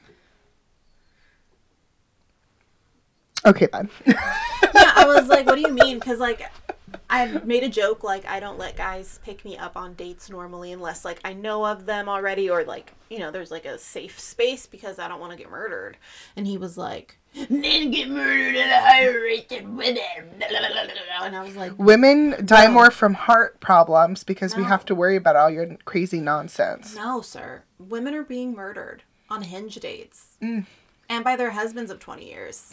[3.46, 3.90] Okay then.
[4.06, 4.14] yeah,
[4.96, 6.00] I was like, what do you mean?
[6.00, 6.42] Because like,
[7.10, 10.72] I made a joke like I don't let guys pick me up on dates normally
[10.72, 14.20] unless like I know of them already or like you know there's like a safe
[14.20, 15.98] space because I don't want to get murdered.
[16.36, 17.18] And he was like,
[17.50, 19.98] men get murdered at a higher rate than women.
[21.22, 22.72] And I was like, Women die No.
[22.72, 26.96] more from heart problems because we have to worry about all your crazy nonsense.
[26.96, 30.66] no, sir, women are being murdered on hinge dates Mm.
[31.10, 32.72] and by their husbands of twenty years.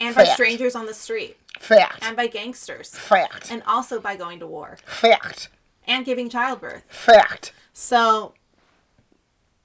[0.00, 2.02] And by strangers on the street, Fact.
[2.02, 3.50] and by gangsters, Fact.
[3.50, 5.48] and also by going to war, Fact.
[5.86, 6.82] and giving childbirth.
[6.88, 7.52] Fact.
[7.72, 8.34] So,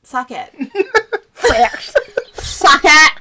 [0.04, 0.54] suck it.
[1.34, 1.96] Fact.
[2.34, 3.14] suck it.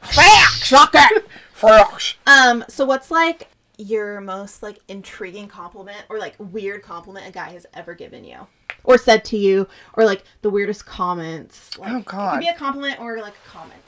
[0.00, 0.52] Fact.
[0.64, 1.26] Suck it.
[1.52, 2.16] Fact.
[2.26, 2.64] Um.
[2.68, 7.66] So, what's like your most like intriguing compliment or like weird compliment a guy has
[7.74, 8.46] ever given you,
[8.84, 11.78] or said to you, or like the weirdest comments?
[11.78, 12.32] Like, Oh, It God.
[12.34, 13.80] could be a compliment or like a comment.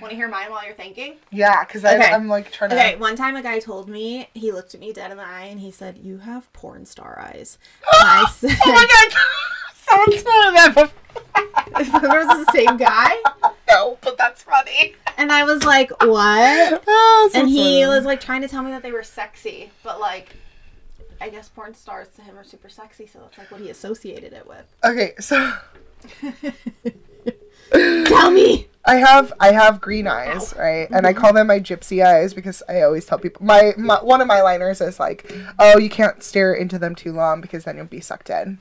[0.00, 1.16] Want to hear mine while you're thinking?
[1.30, 2.10] Yeah, because Okay.
[2.12, 2.76] I'm like trying to.
[2.76, 5.44] Okay, one time a guy told me, he looked at me dead in the eye
[5.50, 7.58] and he said, You have porn star eyes.
[7.92, 9.18] And I said, Oh my god!
[9.88, 12.00] Someone told me that before.
[12.00, 13.14] There was the same guy?
[13.68, 14.94] No, but that's funny.
[15.16, 16.82] And I was like, What?
[16.86, 17.86] Oh, so and he funny.
[17.86, 20.34] was like trying to tell me that they were sexy, but like,
[21.20, 24.32] I guess porn stars to him are super sexy, so that's like what he associated
[24.32, 24.64] it with.
[24.84, 25.52] Okay, so
[28.06, 28.66] Tell me!
[28.88, 30.88] I have I have green eyes, right?
[30.90, 34.22] And I call them my gypsy eyes because I always tell people my, my one
[34.22, 37.76] of my liners is like, "Oh, you can't stare into them too long because then
[37.76, 38.58] you'll be sucked in."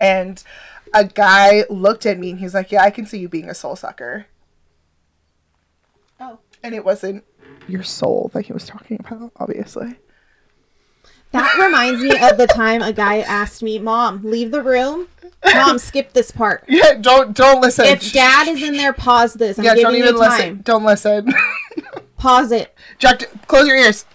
[0.00, 0.42] And
[0.92, 3.54] a guy looked at me and he's like, "Yeah, I can see you being a
[3.54, 4.26] soul sucker."
[6.18, 6.40] Oh.
[6.64, 7.24] And it wasn't
[7.68, 10.00] your soul that he was talking about, obviously.
[11.34, 15.08] That reminds me of the time a guy asked me, Mom, leave the room.
[15.52, 16.64] Mom, skip this part.
[16.68, 17.86] Yeah, don't don't listen.
[17.86, 19.58] If dad is in there, pause this.
[19.58, 20.38] I'm yeah, don't even listen.
[20.38, 20.56] time.
[20.62, 21.32] Don't listen.
[22.16, 22.74] Pause it.
[22.98, 24.06] Jack, close your ears.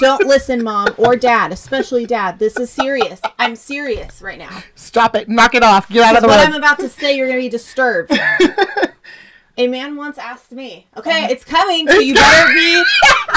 [0.00, 2.38] Don't listen, mom or dad, especially dad.
[2.38, 3.20] This is serious.
[3.38, 4.62] I'm serious right now.
[4.74, 5.28] Stop it.
[5.28, 5.88] Knock it off.
[5.88, 6.36] Get out of the way.
[6.36, 8.12] What I'm about to say, you're gonna be disturbed.
[9.58, 11.28] A man once asked me, "Okay, uh-huh.
[11.30, 12.84] it's coming, so you better be,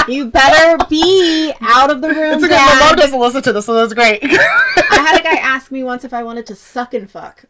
[0.08, 2.54] you better be out of the room, It's okay.
[2.54, 4.20] My mom doesn't listen to this, so that's great.
[4.22, 7.44] I had a guy ask me once if I wanted to suck and fuck.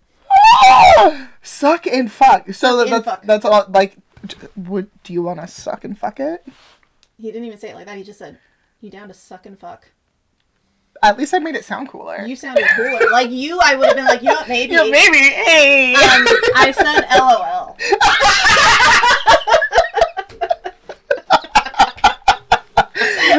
[1.42, 2.46] suck and fuck.
[2.52, 3.22] So Suck that's fuck.
[3.24, 3.66] that's all.
[3.68, 3.96] Like,
[4.56, 6.46] would do you want to suck and fuck it?
[7.18, 7.96] He didn't even say it like that.
[7.96, 8.38] He just said,
[8.80, 9.88] "You down to suck and fuck?"
[11.02, 12.26] At least I made it sound cooler.
[12.26, 13.10] You sounded cooler.
[13.10, 14.48] Like you, I would have been like, "You know what?
[14.48, 15.18] Maybe." yeah, maybe.
[15.18, 15.94] Hey.
[15.94, 17.76] Um, I said, "LOL."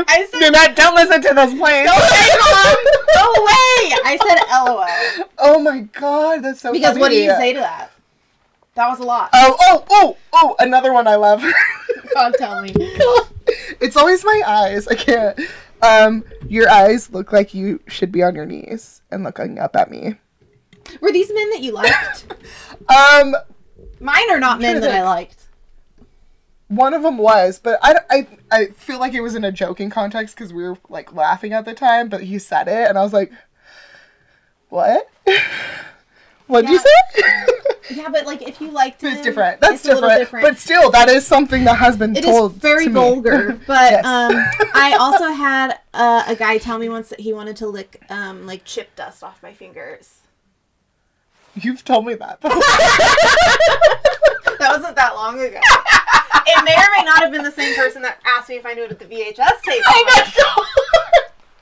[0.08, 1.88] I said, Do not don't listen to this, please.
[1.88, 2.78] "Hey, mom,
[3.14, 6.70] go away." I said, "LOL." Oh my god, that's so.
[6.70, 6.80] Funny.
[6.80, 7.92] Because what do you say to that?
[8.74, 9.30] That was a lot.
[9.34, 10.56] Oh oh oh oh!
[10.58, 11.44] Another one I love.
[12.14, 12.74] God, tell me.
[13.80, 14.88] it's always my eyes.
[14.88, 15.40] I can't.
[15.82, 19.90] Um, your eyes look like you should be on your knees and looking up at
[19.90, 20.16] me.
[21.00, 22.26] Were these men that you liked?
[22.90, 23.36] Um,
[24.00, 25.44] Mine are not men that I liked.
[26.68, 29.90] one of them was, but I, I, I feel like it was in a joking
[29.92, 32.10] context because we were like laughing at the time.
[32.10, 33.32] But he said it, and I was like,
[34.70, 35.08] "What?
[36.52, 37.24] What'd you say?"
[37.90, 39.60] Yeah, but like if you liked him, it's different.
[39.60, 40.46] That's it's a little different.
[40.48, 42.54] But still, that is something that has been It told.
[42.54, 43.60] It is very to vulgar.
[43.68, 44.06] But Yes.
[44.06, 44.32] um,
[44.74, 48.46] I also had uh, a guy tell me once that he wanted to lick um,
[48.46, 50.20] like chip dust off my fingers.
[51.56, 52.40] You've told me that.
[54.60, 55.60] That wasn't that long ago.
[56.48, 58.74] it may or may not have been the same person that asked me if I
[58.74, 60.34] knew what the VHS tape was.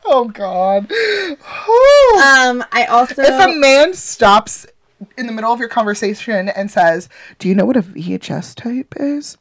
[0.06, 0.92] oh God.
[0.92, 4.68] Um, I also if a man stops
[5.18, 8.94] in the middle of your conversation and says, "Do you know what a VHS tape
[8.98, 9.38] is?"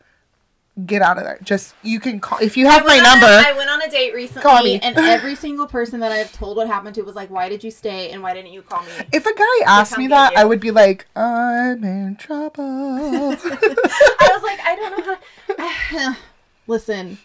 [0.86, 1.40] Get out of there.
[1.42, 3.26] Just you can call if you have my on a- number.
[3.26, 4.78] I went on a date recently, Call me.
[4.80, 7.72] and every single person that I've told what happened to was like, "Why did you
[7.72, 8.10] stay?
[8.12, 10.36] And why didn't you call me?" if a guy asked me that.
[10.36, 16.16] I would be like, "I'm in trouble." I was like, I don't know how.
[16.68, 17.18] Listen.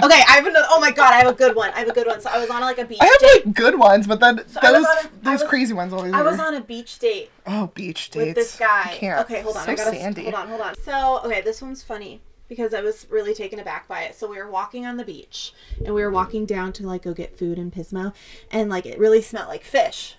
[0.00, 0.66] Okay, I have another.
[0.70, 1.70] Oh my god, I have a good one.
[1.70, 2.20] I have a good one.
[2.20, 3.46] So I was on like a beach I have date.
[3.46, 6.12] like good ones, but then was those a- those was- crazy ones always.
[6.12, 6.46] I was are.
[6.46, 8.82] on a beach date oh beach date with this guy.
[8.84, 9.20] I can't.
[9.22, 9.64] Okay, hold on.
[9.64, 10.22] So I gotta sandy.
[10.22, 10.74] hold on, hold on.
[10.76, 12.20] So okay, this one's funny.
[12.48, 14.14] because I was really taken aback by it.
[14.14, 15.52] So we were walking on the beach
[15.84, 18.14] and we were walking down to like go get food in Pismo
[18.50, 20.16] and like it really smelled like fish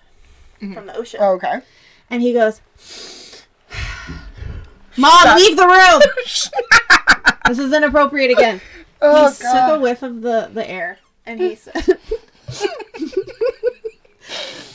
[0.60, 0.74] mm-hmm.
[0.74, 1.20] from the ocean.
[1.22, 1.60] Oh, okay.
[2.08, 2.60] And he goes,
[4.96, 6.02] Mom, leave the room.
[7.46, 8.60] this is inappropriate again.
[9.02, 11.98] Oh he took a whiff of the, the air and he said,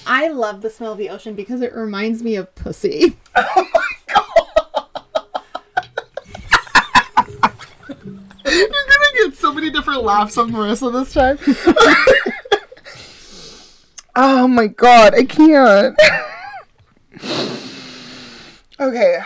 [0.07, 3.17] I love the smell of the ocean because it reminds me of pussy.
[3.37, 4.21] Oh my god.
[8.45, 11.37] You're gonna get so many different laughs on Marissa this time.
[14.15, 15.97] oh my god, I can't.
[18.79, 19.19] okay.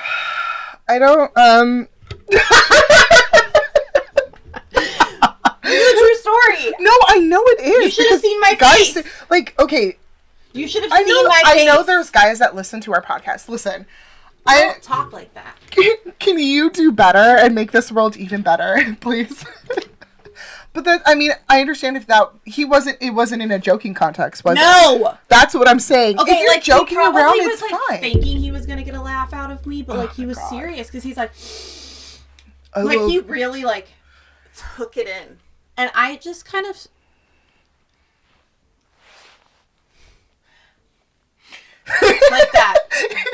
[0.88, 1.88] I don't um
[5.72, 6.74] It's a true story.
[6.90, 7.84] No, I know it is.
[7.86, 9.08] You should have seen my guys face.
[9.30, 9.98] like okay,
[10.54, 11.66] You should have I seen know my I face.
[11.68, 13.48] know there's guys that listen to our podcast.
[13.50, 13.86] Listen.
[14.46, 15.58] I don't talk like that.
[15.70, 19.46] can, can you do better and make this world even better, please?
[20.74, 23.94] but that I mean, I understand if that he wasn't it wasn't in a joking
[23.94, 24.62] context, was it?
[24.62, 25.18] No.
[25.28, 26.20] That's what I'm saying.
[26.20, 28.00] Okay, if you're like joking he around, was it's like fine.
[28.02, 30.26] thinking he was gonna get a laugh out of me, but oh like Oh he
[30.26, 30.50] was God.
[30.50, 31.32] serious because he's like,
[32.76, 33.88] Oh, like he really like
[34.78, 35.38] took it in,
[35.80, 36.88] and I just kind of.
[42.04, 42.78] like that.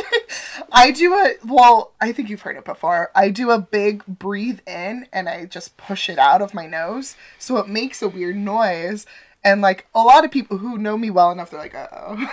[0.71, 3.09] I do a well, I think you've heard it before.
[3.15, 7.15] I do a big breathe in and I just push it out of my nose.
[7.39, 9.07] So it makes a weird noise.
[9.43, 12.31] And like a lot of people who know me well enough, they're like, uh oh.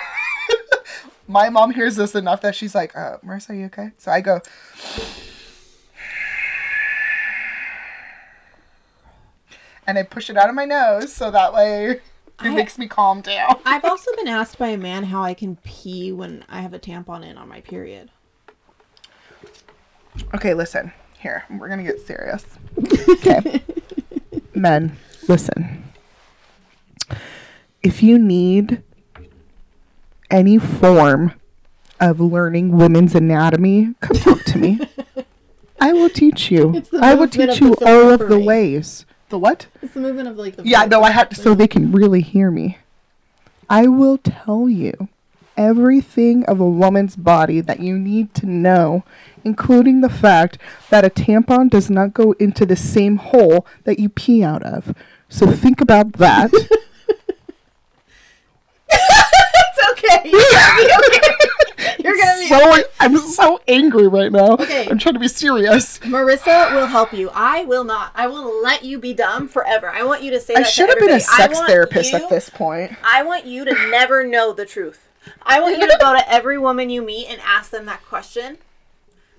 [1.27, 3.93] my mom hears this enough that she's like, uh, Marissa, are you okay?
[3.97, 4.43] So I go
[9.87, 12.03] and I push it out of my nose so that way it
[12.39, 13.57] I- makes me calm down.
[13.67, 16.79] I've also been asked by a man how I can pee when I have a
[16.79, 18.11] tampon in on my period.
[20.35, 20.93] Okay, listen.
[21.19, 22.45] Here, we're gonna get serious.
[23.09, 23.63] Okay.
[24.55, 24.97] Men,
[25.29, 25.85] listen.
[27.83, 28.83] If you need
[30.31, 31.35] any form
[32.01, 34.81] of learning women's anatomy, come talk to me.
[35.81, 36.83] I will teach you.
[37.01, 39.07] I will teach you all of the ways.
[39.33, 39.67] The what?
[39.81, 42.21] It's the movement of like the Yeah, no, I had to, so they can really
[42.21, 42.77] hear me.
[43.71, 45.09] I will tell you
[45.57, 49.05] everything of a woman's body that you need to know,
[49.43, 50.59] including the fact
[50.91, 54.95] that a tampon does not go into the same hole that you pee out of.
[55.31, 56.53] So think about that.
[56.53, 56.69] it's
[59.93, 60.31] okay.
[60.31, 60.37] Be
[61.09, 61.35] okay.
[61.99, 64.53] You're gonna be so I'm so angry right now.
[64.53, 64.89] Okay.
[64.89, 65.99] I'm trying to be serious.
[66.01, 67.31] Marissa will help you.
[67.35, 68.13] I will not.
[68.15, 69.89] I will let you be dumb forever.
[69.89, 72.49] I want you to say I should have been a sex therapist you- at this
[72.49, 72.93] point.
[73.05, 75.09] I want you to never know the truth.
[75.43, 78.59] I want you to go to every woman you meet and ask them that question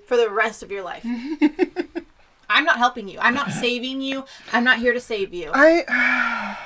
[0.06, 1.06] for the rest of your life.
[2.54, 3.18] I'm not helping you.
[3.20, 4.26] I'm not saving you.
[4.54, 5.52] I'm not here to save you.
[5.54, 5.84] I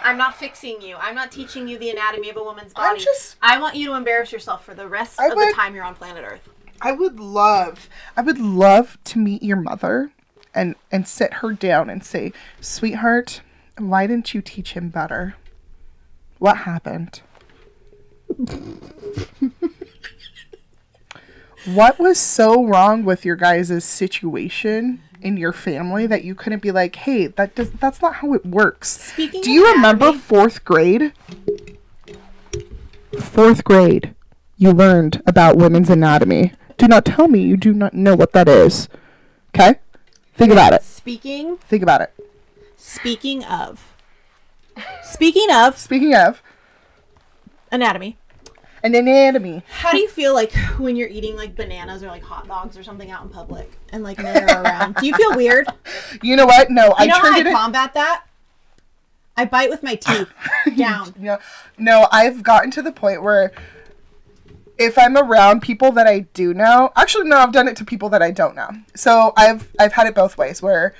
[0.04, 0.98] I'm not fixing you.
[0.98, 2.88] I'm not teaching you the anatomy of a woman's body.
[2.90, 5.54] I'm just I want you to embarrass yourself for the rest I of would- the
[5.54, 6.48] time you're on planet Earth.
[6.82, 10.12] I would love, I would love to meet your mother
[10.54, 13.42] and and sit her down and say, "Sweetheart,
[13.80, 15.36] why didn't you teach him better?
[16.38, 17.22] What happened?
[21.66, 26.72] what was so wrong with your guys' situation in your family that you couldn't be
[26.72, 31.14] like, "Hey, that does that's not how it works." Speaking Do you remember fourth grade?
[33.20, 34.14] Fourth grade,
[34.58, 36.54] you learned about women's anatomy.
[36.78, 38.88] Do not tell me you do not know what that is.
[39.56, 39.80] Okay?
[40.36, 40.84] Think about it.
[40.84, 42.14] Speaking Think about it.
[42.76, 43.94] speaking of
[45.04, 46.44] Speaking of Speaking of
[47.72, 48.18] anatomy,
[48.84, 52.48] an anatomy, how do you feel like when you're eating like bananas or like hot
[52.48, 54.96] dogs or something out in public and like men are around?
[54.96, 55.68] Do you feel weird?
[56.22, 56.70] you know what?
[56.70, 57.48] No, I You know how I it.
[57.48, 58.24] in- combat that?
[59.36, 60.30] I bite with my teeth
[60.76, 61.14] down.
[61.18, 61.38] No,
[61.78, 63.52] no, I've gotten to the point where
[64.78, 68.10] if I'm around people that I do know, actually no, I've done it to people
[68.10, 68.70] that I don't know.
[68.96, 70.94] So I've I've had it both ways where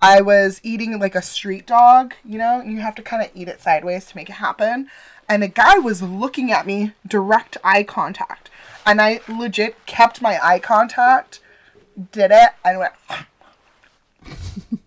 [0.00, 3.30] I was eating like a street dog, you know, and you have to kind of
[3.34, 4.88] eat it sideways to make it happen.
[5.28, 8.50] And a guy was looking at me, direct eye contact.
[8.84, 11.40] And I legit kept my eye contact,
[12.10, 12.92] did it, and went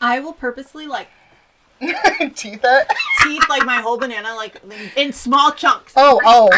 [0.00, 1.08] I will purposely like
[1.80, 2.92] teeth it.
[3.22, 4.60] teeth like my whole banana like
[4.96, 5.92] in small chunks.
[5.96, 6.48] Oh, oh.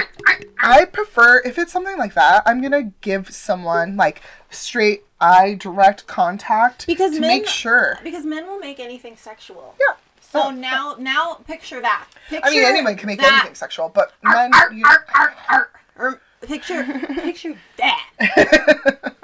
[0.60, 6.06] I prefer if it's something like that, I'm gonna give someone like straight eye direct
[6.06, 7.98] contact Because to men- make sure.
[8.04, 9.74] Because men will make anything sexual.
[9.80, 9.96] Yeah.
[10.30, 12.06] So now, now picture that.
[12.28, 13.32] Picture I mean, anyone can make that.
[13.32, 14.52] anything sexual, but men.
[14.54, 15.70] Arr, you- arr, arr, arr.
[15.96, 18.10] Or picture, picture that.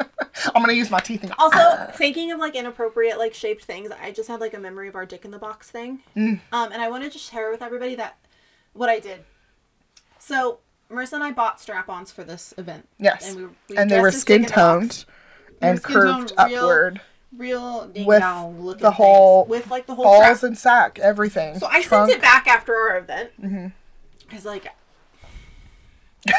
[0.54, 1.22] I'm gonna use my teeth.
[1.22, 4.88] And Also, thinking of like inappropriate, like shaped things, I just had like a memory
[4.88, 6.00] of our Dick in the Box thing.
[6.16, 6.40] Mm.
[6.52, 8.16] Um, and I wanted to share with everybody that
[8.72, 9.24] what I did.
[10.18, 10.58] So
[10.90, 12.88] Marissa and I bought strap-ons for this event.
[12.98, 14.54] yes, and we, we and they were skin in the Box.
[14.54, 15.04] toned
[15.60, 17.00] and curved real- upward,
[17.36, 21.58] real ding With dong looking the whole with like the whole balls and sack, everything.
[21.58, 22.08] So I Trunk.
[22.10, 23.30] sent it back after our event.
[23.40, 23.72] Mhm.
[24.30, 24.66] I was like,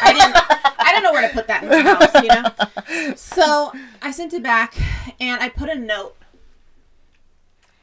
[0.02, 0.36] I didn't,
[0.80, 3.16] I didn't know where to put that in the house, you know.
[3.16, 3.72] So
[4.02, 4.76] I sent it back,
[5.20, 6.16] and I put a note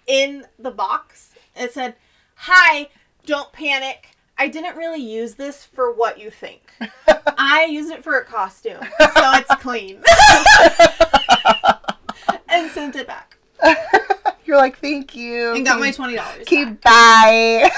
[0.07, 1.31] in the box.
[1.55, 1.95] It said,
[2.35, 2.89] "Hi,
[3.25, 4.09] don't panic.
[4.37, 6.73] I didn't really use this for what you think.
[7.39, 10.03] I used it for a costume, so it's clean."
[12.49, 13.37] and sent it back,
[14.45, 15.55] You're like, thank you.
[15.55, 16.45] and got my twenty dollars.
[16.47, 17.71] keep bye.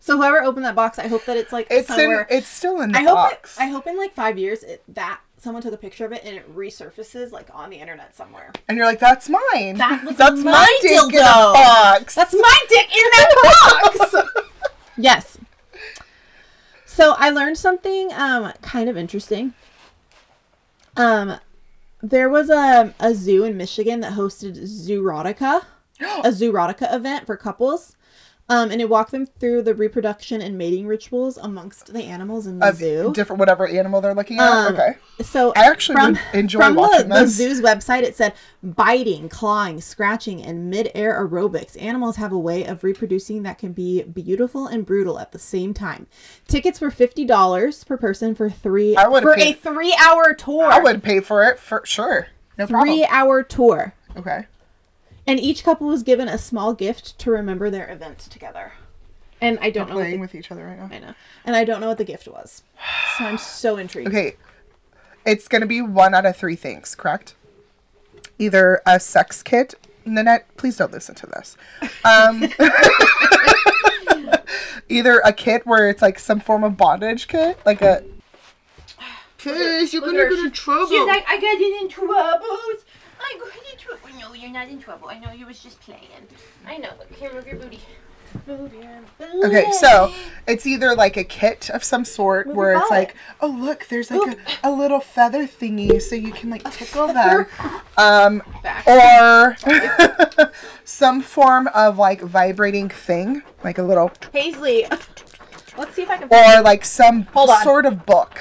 [0.00, 2.22] So whoever opened that box, I hope that it's like it's somewhere.
[2.30, 2.36] in.
[2.38, 3.14] It's still in the I hope.
[3.14, 3.56] box.
[3.56, 6.22] It, I hope in like five years it, that someone took a picture of it
[6.24, 8.52] and it resurfaces like on the internet somewhere.
[8.68, 9.76] and you're like, that's mine.
[9.78, 11.52] That that's my dick in a dildo.
[11.54, 12.14] box.
[12.14, 14.28] That's my dick in that box.
[14.98, 15.38] yes.
[16.84, 19.54] So I learned something um kind of interesting.
[20.98, 21.38] Um,
[22.04, 25.64] there was a a zoo in Michigan that hosted Zoorotica,
[26.00, 27.96] a Zoorotica event for couples.
[28.46, 32.58] Um, and it walked them through the reproduction and mating rituals amongst the animals in
[32.58, 33.10] the of zoo.
[33.14, 34.50] different whatever animal they're looking at.
[34.50, 34.96] Um, okay.
[35.22, 37.36] So I actually from, would enjoy from the, watching the this.
[37.36, 41.80] zoo's website, it said biting, clawing, scratching, and mid-air aerobics.
[41.82, 45.72] Animals have a way of reproducing that can be beautiful and brutal at the same
[45.72, 46.06] time.
[46.46, 50.66] Tickets were fifty dollars per person for three I would've for paid- a three-hour tour.
[50.66, 52.26] I would pay for it for sure.
[52.58, 52.90] No problem.
[52.94, 54.44] three-hour tour, Okay.
[55.26, 58.72] And each couple was given a small gift to remember their event together.
[59.40, 59.96] And I don't know.
[59.96, 60.88] What Playing the, with each other right now.
[60.90, 61.14] I know,
[61.44, 62.62] and I don't know what the gift was.
[63.18, 64.08] So I'm so intrigued.
[64.08, 64.36] Okay.
[65.26, 67.34] It's gonna be one out of three things, correct?
[68.38, 69.74] Either a sex kit.
[70.06, 71.56] Nanette, please don't listen to this.
[72.04, 72.44] Um,
[74.88, 78.04] either a kit where it's like some form of bondage kit, like a.
[79.38, 80.88] Please, you're gonna get in trouble.
[80.88, 82.84] She's like, I got in troubles.
[83.24, 84.18] I got in trouble.
[84.18, 85.08] No, you're not in trouble.
[85.08, 86.00] I know you was just playing.
[86.66, 86.90] I know.
[86.98, 87.80] Look, here, move your booty.
[88.46, 89.46] Move your booty.
[89.46, 90.12] Okay, so
[90.46, 94.10] it's either like a kit of some sort Move where it's like, oh look, there's
[94.10, 97.46] like a, a little feather thingy so you can like tickle them.
[97.96, 98.42] Um,
[98.86, 99.56] or
[100.84, 104.86] some form of like vibrating thing, like a little, Paisley.
[105.76, 106.28] Let's see if I can.
[106.30, 107.26] or like some
[107.62, 108.40] sort of book.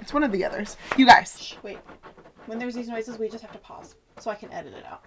[0.00, 0.76] It's one of the others.
[0.98, 1.78] You guys, Shh, Wait.
[2.46, 5.04] When there's these noises, we just have to pause so I can edit it out.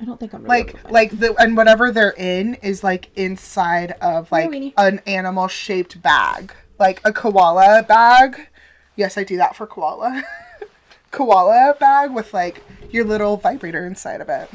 [0.00, 2.54] I don't think I'm really able to like find like the and whatever they're in
[2.56, 4.72] is like inside of like Weenie.
[4.76, 8.48] an animal shaped bag, like a koala bag.
[8.94, 10.22] Yes, I do that for koala.
[11.10, 14.48] koala bag with like your little vibrator inside of it.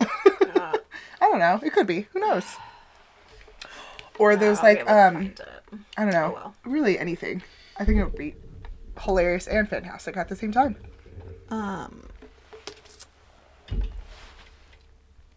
[0.00, 0.08] it.
[0.56, 0.76] Uh,
[1.20, 1.60] I don't know.
[1.62, 2.08] It could be.
[2.12, 2.44] Who knows?
[4.18, 5.48] Or there's I'll be like able to um find it.
[5.96, 6.24] I don't know.
[6.24, 6.54] Oh, well.
[6.64, 7.42] Really anything.
[7.76, 8.34] I think it would be
[9.00, 10.76] hilarious and fantastic at the same time.
[11.50, 12.08] Um,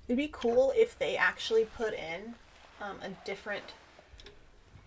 [0.08, 2.36] it'd be cool if they actually put in
[2.82, 3.64] um, a different,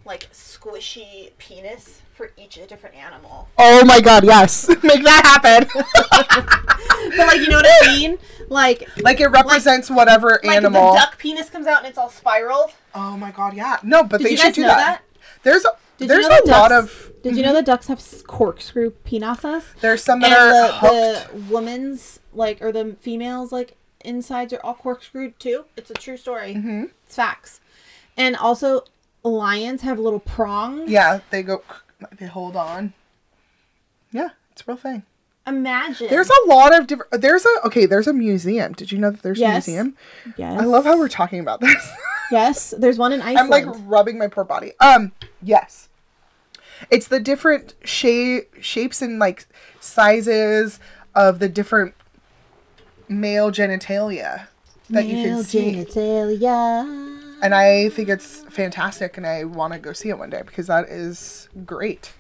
[0.05, 3.49] like squishy penis for each different animal.
[3.59, 4.69] Oh my god, yes.
[4.83, 5.69] Make that happen.
[7.17, 8.19] But like, you know what I mean?
[8.49, 10.93] Like, like it represents whatever like animal.
[10.95, 12.71] the duck penis comes out and it's all spiraled.
[12.95, 13.77] Oh my god, yeah.
[13.83, 14.77] No, but Did they you should do that.
[14.77, 15.03] that?
[15.43, 17.65] There's a Did there's you know a that lot ducks- of Did you know that
[17.65, 19.65] ducks have corkscrew penises?
[19.81, 21.33] there's some that and are the, hooked.
[21.33, 25.65] the woman's like or the females like insides are all corkscrewed too.
[25.77, 26.55] It's a true story.
[26.55, 26.91] Mhm.
[27.07, 27.61] It's facts.
[28.17, 28.85] And also,
[29.23, 30.91] lions have little prongs.
[30.91, 31.63] Yeah, they go
[32.19, 32.93] they hold on.
[34.13, 35.03] Yeah, it's a real thing.
[35.47, 36.09] Imagine.
[36.09, 38.73] There's a lot of different there's a okay, there's a museum.
[38.73, 39.67] Did you know that there's Yes.
[39.67, 39.97] a museum?
[40.37, 40.61] yes.
[40.61, 41.77] I love how we're talking about this.
[42.31, 43.39] Yes, there's one in Iceland.
[43.39, 44.73] I'm like rubbing my poor body.
[44.81, 45.13] Um,
[45.43, 45.89] yes.
[46.91, 49.47] It's the different shape shapes and like
[49.81, 50.81] sizes
[51.15, 51.95] of the different
[53.09, 54.49] male genitalia
[54.91, 55.73] that you Male can see.
[55.73, 57.21] genitalia.
[57.43, 60.67] And I think it's fantastic and I want to go see it one day because
[60.67, 62.13] that is great.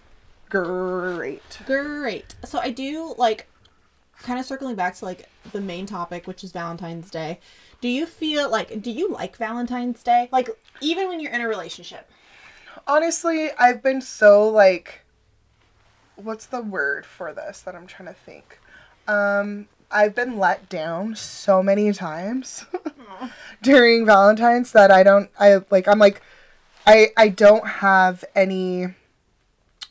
[0.50, 1.58] Great.
[1.66, 2.34] Great.
[2.44, 3.46] So I do like
[4.22, 7.40] kind of circling back to like the main topic, which is Valentine's Day.
[7.84, 10.30] Do you feel like do you like Valentine's Day?
[10.32, 10.48] Like
[10.80, 12.10] even when you're in a relationship.
[12.86, 15.02] Honestly, I've been so like
[16.16, 18.58] what's the word for this that I'm trying to think?
[19.06, 22.64] Um I've been let down so many times
[23.62, 26.22] during Valentine's that I don't I like I'm like
[26.86, 28.86] I I don't have any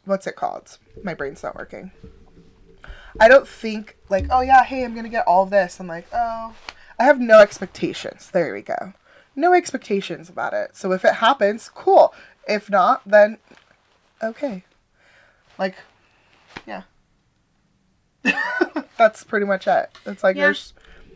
[0.05, 0.79] what's it called?
[1.03, 1.91] My brain's not working.
[3.19, 5.79] I don't think like, oh yeah, hey, I'm gonna get all this.
[5.79, 6.55] I'm like, oh,
[6.99, 8.29] I have no expectations.
[8.31, 8.93] There we go.
[9.35, 10.75] No expectations about it.
[10.75, 12.13] So if it happens, cool.
[12.47, 13.37] If not, then
[14.21, 14.63] okay.
[15.57, 15.75] Like,
[16.67, 16.83] yeah.
[18.97, 19.89] That's pretty much it.
[20.05, 20.45] It's like Yeah.
[20.45, 20.73] there's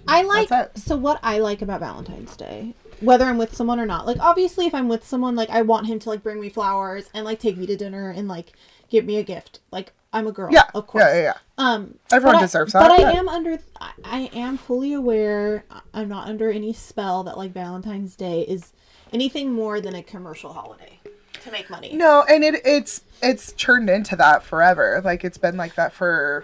[0.07, 4.05] I like so what I like about Valentine's Day, whether I'm with someone or not.
[4.05, 7.09] Like obviously if I'm with someone, like I want him to like bring me flowers
[7.13, 8.53] and like take me to dinner and like
[8.89, 9.59] give me a gift.
[9.71, 11.03] Like I'm a girl, yeah, of course.
[11.03, 11.33] yeah, yeah, yeah.
[11.57, 13.59] Um Everyone but I- deserves But that, I am under
[14.03, 15.63] I, am fully aware
[15.93, 18.73] I'm not under any spell that like Valentine's Day is
[19.13, 20.99] anything more than a commercial holiday
[21.43, 21.93] to make money.
[21.95, 25.01] No, and it it's it's turned into that forever.
[25.03, 26.43] Like it's been like that for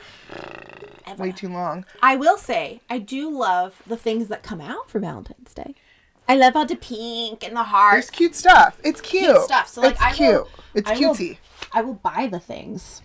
[1.18, 1.86] way too long.
[2.02, 5.76] I will say, I do love the things that come out for Valentine's Day.
[6.28, 8.80] I love all the pink and the There's cute stuff.
[8.84, 9.42] It's cute.
[9.42, 9.68] stuff.
[9.68, 10.32] So, like, it's I cute.
[10.34, 11.38] will- it's I will- cutesy.
[11.74, 13.02] I will buy the things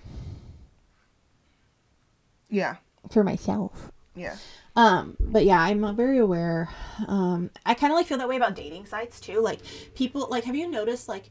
[2.51, 2.77] Yeah.
[3.11, 3.91] for myself.
[4.15, 4.37] Yeah.
[4.75, 6.69] Um, but yeah, I'm very aware.
[7.07, 9.41] Um, I kind of like feel that way about dating sites too.
[9.41, 9.61] Like
[9.95, 11.31] people, like, have you noticed like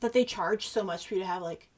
[0.00, 1.68] that they charge so much for you to have like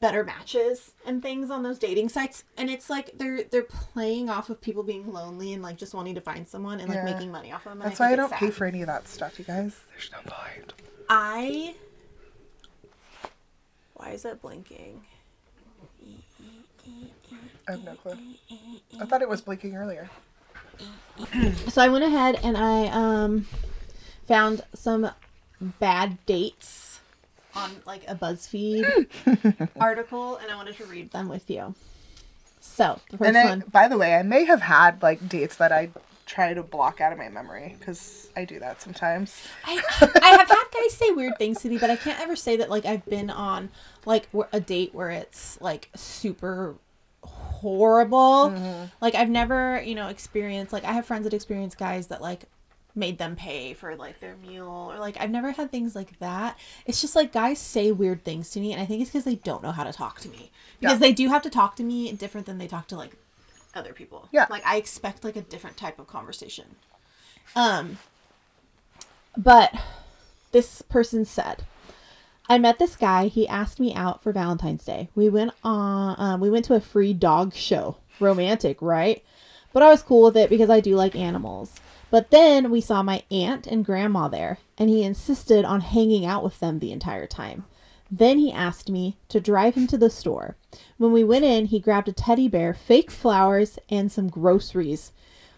[0.00, 2.44] better matches and things on those dating sites?
[2.56, 6.14] And it's like they're they're playing off of people being lonely and like just wanting
[6.16, 7.04] to find someone and like Yeah.
[7.04, 7.82] making money off of them.
[7.82, 9.76] and That's why I don't pay for any of that stuff, you guys.
[9.92, 10.72] There's no point.
[11.08, 11.74] I.
[13.94, 15.02] Why is that blinking?
[17.70, 18.16] I have no clue.
[19.00, 20.10] I thought it was blinking earlier.
[21.68, 23.46] So I went ahead and I um
[24.26, 25.10] found some
[25.60, 27.00] bad dates
[27.54, 31.74] on like a BuzzFeed article, and I wanted to read them with you.
[32.60, 33.64] So the first And I, one.
[33.70, 35.90] by the way, I may have had like dates that I
[36.26, 39.46] try to block out of my memory because I do that sometimes.
[39.64, 39.80] I,
[40.22, 42.70] I have had guys say weird things to me, but I can't ever say that
[42.70, 43.70] like I've been on
[44.06, 46.76] like a date where it's like super
[47.60, 48.88] horrible.
[49.00, 52.44] Like I've never, you know, experienced like I have friends that experience guys that like
[52.94, 56.58] made them pay for like their meal or like I've never had things like that.
[56.86, 59.36] It's just like guys say weird things to me and I think it's because they
[59.36, 60.50] don't know how to talk to me.
[60.80, 60.98] Because Yeah.
[60.98, 63.12] they do have to talk to me different than they talk to like
[63.74, 64.28] other people.
[64.32, 64.46] Yeah.
[64.50, 66.74] Like I expect like a different type of conversation.
[67.54, 67.98] Um
[69.36, 69.72] but
[70.52, 71.62] this person said,
[72.50, 73.28] I met this guy.
[73.28, 75.08] He asked me out for Valentine's Day.
[75.14, 76.16] We went on.
[76.18, 77.98] Um, we went to a free dog show.
[78.18, 79.22] Romantic, right?
[79.72, 81.76] But I was cool with it because I do like animals.
[82.10, 86.42] But then we saw my aunt and grandma there, and he insisted on hanging out
[86.42, 87.66] with them the entire time.
[88.10, 90.56] Then he asked me to drive him to the store.
[90.98, 95.12] When we went in, he grabbed a teddy bear, fake flowers, and some groceries.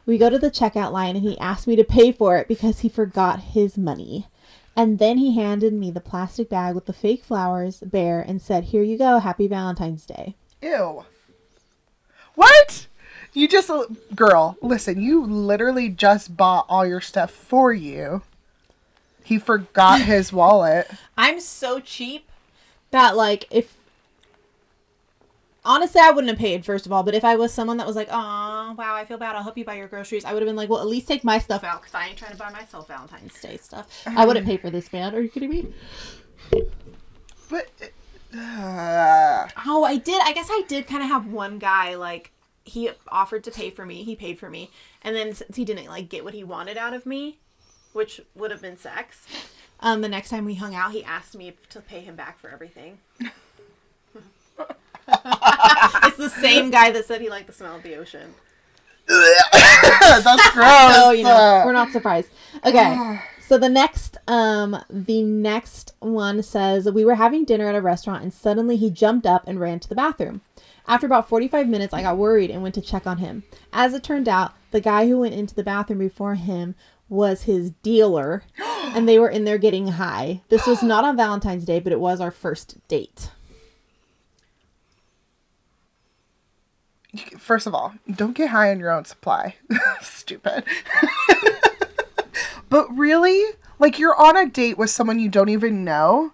[0.05, 2.80] We go to the checkout line and he asked me to pay for it because
[2.80, 4.26] he forgot his money.
[4.74, 8.64] And then he handed me the plastic bag with the fake flowers, bear, and said,
[8.64, 10.34] Here you go, happy Valentine's Day.
[10.62, 11.04] Ew.
[12.34, 12.86] What?
[13.34, 13.70] You just,
[14.14, 18.22] girl, listen, you literally just bought all your stuff for you.
[19.24, 20.90] He forgot his wallet.
[21.16, 22.28] I'm so cheap
[22.90, 23.76] that, like, if.
[25.64, 27.94] Honestly, I wouldn't have paid, first of all, but if I was someone that was
[27.94, 30.48] like, oh, wow, I feel bad, I'll help you buy your groceries, I would have
[30.48, 32.50] been like, well, at least take my stuff out because I ain't trying to buy
[32.50, 34.02] myself Valentine's Day stuff.
[34.06, 35.14] I wouldn't pay for this, man.
[35.14, 35.72] Are you kidding me?
[37.48, 37.70] But,
[38.36, 40.20] uh, Oh, I did.
[40.24, 42.32] I guess I did kind of have one guy like
[42.64, 44.02] he offered to pay for me.
[44.02, 44.70] He paid for me,
[45.02, 47.38] and then since he didn't like get what he wanted out of me,
[47.92, 49.26] which would have been sex,
[49.78, 52.50] um, the next time we hung out, he asked me to pay him back for
[52.50, 52.98] everything.
[55.09, 58.34] it's the same guy that said he liked the smell of the ocean.
[59.09, 60.94] that's gross.
[60.94, 62.30] So you know, we're not surprised.
[62.64, 63.20] Okay.
[63.44, 68.22] So the next um the next one says we were having dinner at a restaurant
[68.22, 70.40] and suddenly he jumped up and ran to the bathroom.
[70.86, 73.42] After about 45 minutes I got worried and went to check on him.
[73.70, 76.74] As it turned out, the guy who went into the bathroom before him
[77.11, 80.40] was his dealer and they were in there getting high.
[80.48, 83.28] This was not on Valentine's Day, but it was our first date.
[87.38, 89.56] First of all, don't get high on your own supply.
[90.00, 90.64] Stupid.
[92.68, 93.54] but really?
[93.78, 96.32] Like you're on a date with someone you don't even know?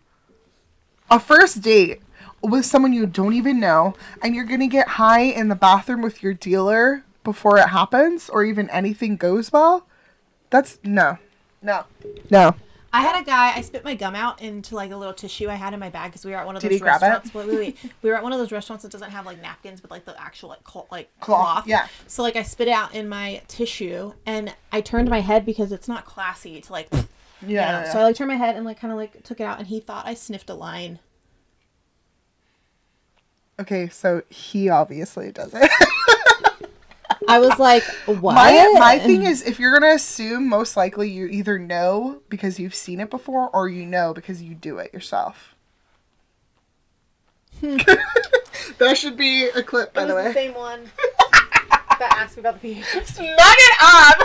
[1.11, 2.03] A first date
[2.43, 6.03] with someone you don't even know and you're going to get high in the bathroom
[6.03, 9.87] with your dealer before it happens or even anything goes well?
[10.51, 11.19] That's no.
[11.61, 11.85] No.
[12.31, 12.55] No.
[12.93, 13.53] I had a guy.
[13.55, 16.11] I spit my gum out into like a little tissue I had in my bag
[16.11, 17.07] because we were at one of Did those he grab it?
[17.07, 17.35] restaurants.
[17.35, 17.93] Wait, wait, wait.
[18.03, 20.19] We were at one of those restaurants that doesn't have like napkins, but like the
[20.21, 21.87] actual like cloth, like Cloth, yeah.
[22.07, 25.71] So like I spit it out in my tissue, and I turned my head because
[25.73, 26.89] it's not classy to like.
[27.41, 27.47] Yeah.
[27.49, 27.87] you know.
[27.87, 29.59] yeah, So I like turned my head and like kind of like took it out,
[29.61, 30.99] and he thought I sniffed a line.
[33.61, 35.71] Okay, so he obviously does it.
[37.29, 38.35] I was like, what?
[38.35, 42.75] my my thing is, if you're gonna assume, most likely you either know because you've
[42.75, 45.55] seen it before, or you know because you do it yourself.
[47.61, 47.77] Hmm.
[48.79, 50.33] that should be a clip, by It the was way.
[50.33, 50.85] same one
[51.99, 52.85] that asked me about the pH.
[52.85, 54.17] Snug it up.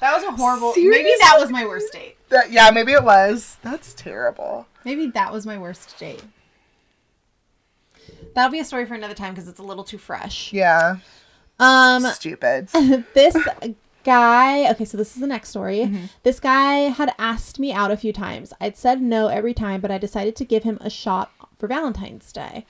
[0.00, 0.72] That was a horrible.
[0.76, 2.16] Maybe that was my worst date.
[2.30, 3.58] That, yeah, maybe it was.
[3.62, 4.66] That's terrible.
[4.84, 6.22] Maybe that was my worst date.
[8.34, 10.52] That'll be a story for another time because it's a little too fresh.
[10.52, 10.98] Yeah,
[11.60, 12.68] Um, stupid.
[13.14, 13.36] this
[14.02, 16.08] guy okay so this is the next story.
[16.22, 18.52] This guy had asked me out a few times.
[18.60, 22.32] I'd said no every time but i decided to give him a shot for valentine's
[22.32, 22.64] day.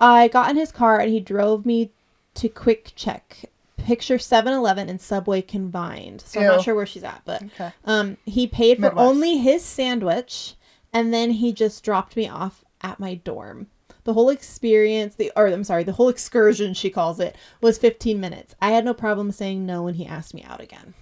[0.00, 1.90] I got in his car and he drove me
[2.34, 3.44] to QuickChek.
[3.76, 6.22] Picture 7-eleven and subway combined.
[6.22, 7.72] So i'm not sure where she's at but Okay.
[7.84, 9.06] um he paid for Midwest.
[9.08, 10.54] only his sandwich
[10.92, 13.66] and then he just dropped me off at my dorm
[14.04, 18.20] the whole experience, the or I'm sorry, the whole excursion she calls it, was 15
[18.20, 18.54] minutes.
[18.60, 20.94] I had no problem saying no when he asked me out again.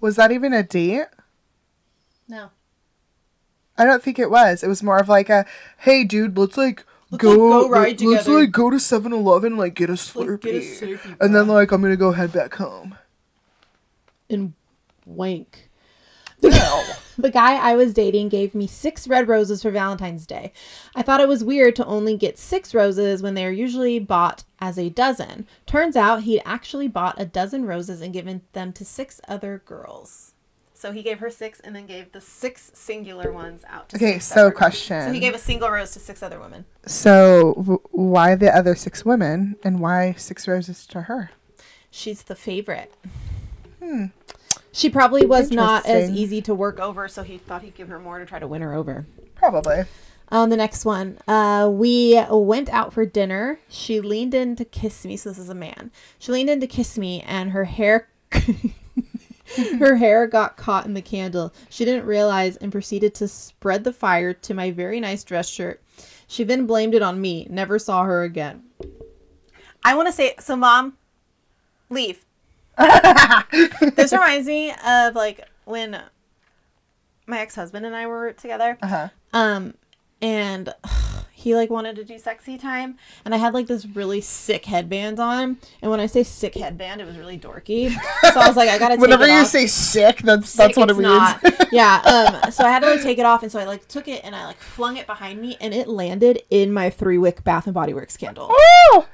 [0.00, 1.06] Was that even a date?
[2.28, 2.50] No.
[3.76, 4.62] I don't think it was.
[4.62, 5.46] It was more of like a,
[5.78, 9.56] hey, dude, let's like Let's, go, like, go ride let's together." like go to 7-Eleven,
[9.56, 12.32] like get a Slurpee, Like, get a Slurpee, and then like I'm gonna go head
[12.32, 12.96] back home.
[14.28, 14.52] And
[15.06, 15.70] wank.
[17.18, 20.52] The guy I was dating gave me six red roses for Valentine's Day.
[20.94, 24.44] I thought it was weird to only get six roses when they are usually bought
[24.60, 25.44] as a dozen.
[25.66, 30.34] Turns out he'd actually bought a dozen roses and given them to six other girls.
[30.74, 34.20] So he gave her six and then gave the six singular ones out to Okay,
[34.20, 35.02] so question.
[35.02, 36.66] So he gave a single rose to six other women.
[36.86, 41.32] So w- why the other six women and why six roses to her?
[41.90, 42.94] She's the favorite.
[43.82, 44.06] Hmm.
[44.72, 47.98] She probably was not as easy to work over, so he thought he'd give her
[47.98, 49.06] more to try to win her over.
[49.34, 49.84] Probably.
[50.30, 53.58] On the next one, uh, we went out for dinner.
[53.68, 55.16] She leaned in to kiss me.
[55.16, 55.90] So this is a man.
[56.18, 58.08] She leaned in to kiss me, and her hair,
[59.78, 61.54] her hair got caught in the candle.
[61.70, 65.82] She didn't realize and proceeded to spread the fire to my very nice dress shirt.
[66.26, 67.46] She then blamed it on me.
[67.48, 68.64] Never saw her again.
[69.82, 70.98] I want to say so, mom.
[71.88, 72.26] Leave.
[73.96, 76.00] this reminds me of like when
[77.26, 78.78] my ex-husband and I were together.
[78.82, 79.08] Uh huh.
[79.32, 79.74] Um,
[80.20, 80.72] and
[81.32, 85.20] he like wanted to do sexy time, and I had like this really sick headband
[85.20, 85.58] on.
[85.82, 87.90] And when I say sick headband, it was really dorky.
[88.32, 88.94] So I was like, I gotta.
[88.96, 89.46] Take Whenever it you off.
[89.46, 91.68] say sick, that's Sick, that's what it means.
[91.72, 92.40] yeah.
[92.44, 92.50] Um.
[92.50, 94.34] So I had to like take it off, and so I like took it and
[94.34, 97.74] I like flung it behind me, and it landed in my three wick Bath and
[97.74, 99.06] Body Works candle, oh,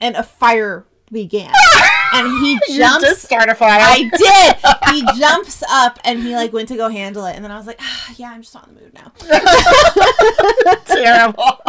[0.00, 1.52] and a fire began.
[2.12, 3.80] and he you jumps just start a fire.
[3.80, 4.56] I did.
[4.96, 7.66] He jumps up and he like went to go handle it, and then I was
[7.66, 9.12] like, ah, "Yeah, I'm just not in the mood now."
[10.86, 11.60] Terrible.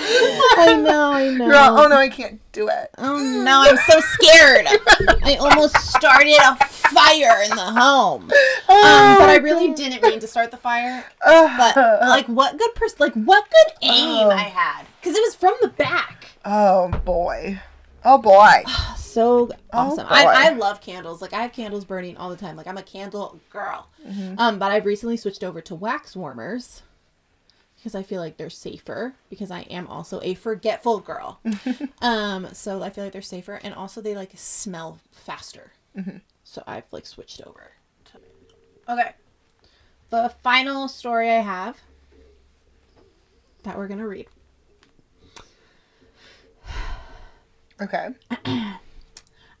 [0.00, 1.56] I know, I know.
[1.56, 2.90] All, oh no, I can't do it.
[2.98, 4.66] Oh no, I'm so scared.
[5.24, 8.22] I almost started a fire in the home.
[8.22, 8.30] Um,
[8.68, 11.04] but I really didn't mean to start the fire.
[11.24, 12.96] But like, what good person?
[13.00, 14.30] Like, what good aim Oh.
[14.30, 14.86] I had?
[15.00, 16.17] Because it was from the back.
[16.48, 17.60] Oh boy.
[18.04, 18.64] Oh boy.
[19.08, 20.06] So awesome.
[20.08, 20.26] I.
[20.26, 21.22] I love candles.
[21.22, 22.56] Like I have candles burning all the time.
[22.56, 23.88] Like I'm a candle girl.
[24.36, 26.82] Um, but I've recently switched over to wax warmers
[27.74, 29.14] because I feel like they're safer.
[29.30, 31.40] Because I am also a forgetful girl.
[32.02, 35.72] um, so I feel like they're safer, and also they like smell faster.
[36.44, 37.72] So I've like switched over.
[38.12, 38.92] To...
[38.92, 39.14] Okay.
[40.10, 41.78] The final story I have
[43.64, 44.26] that we're gonna read.
[47.80, 48.08] Okay.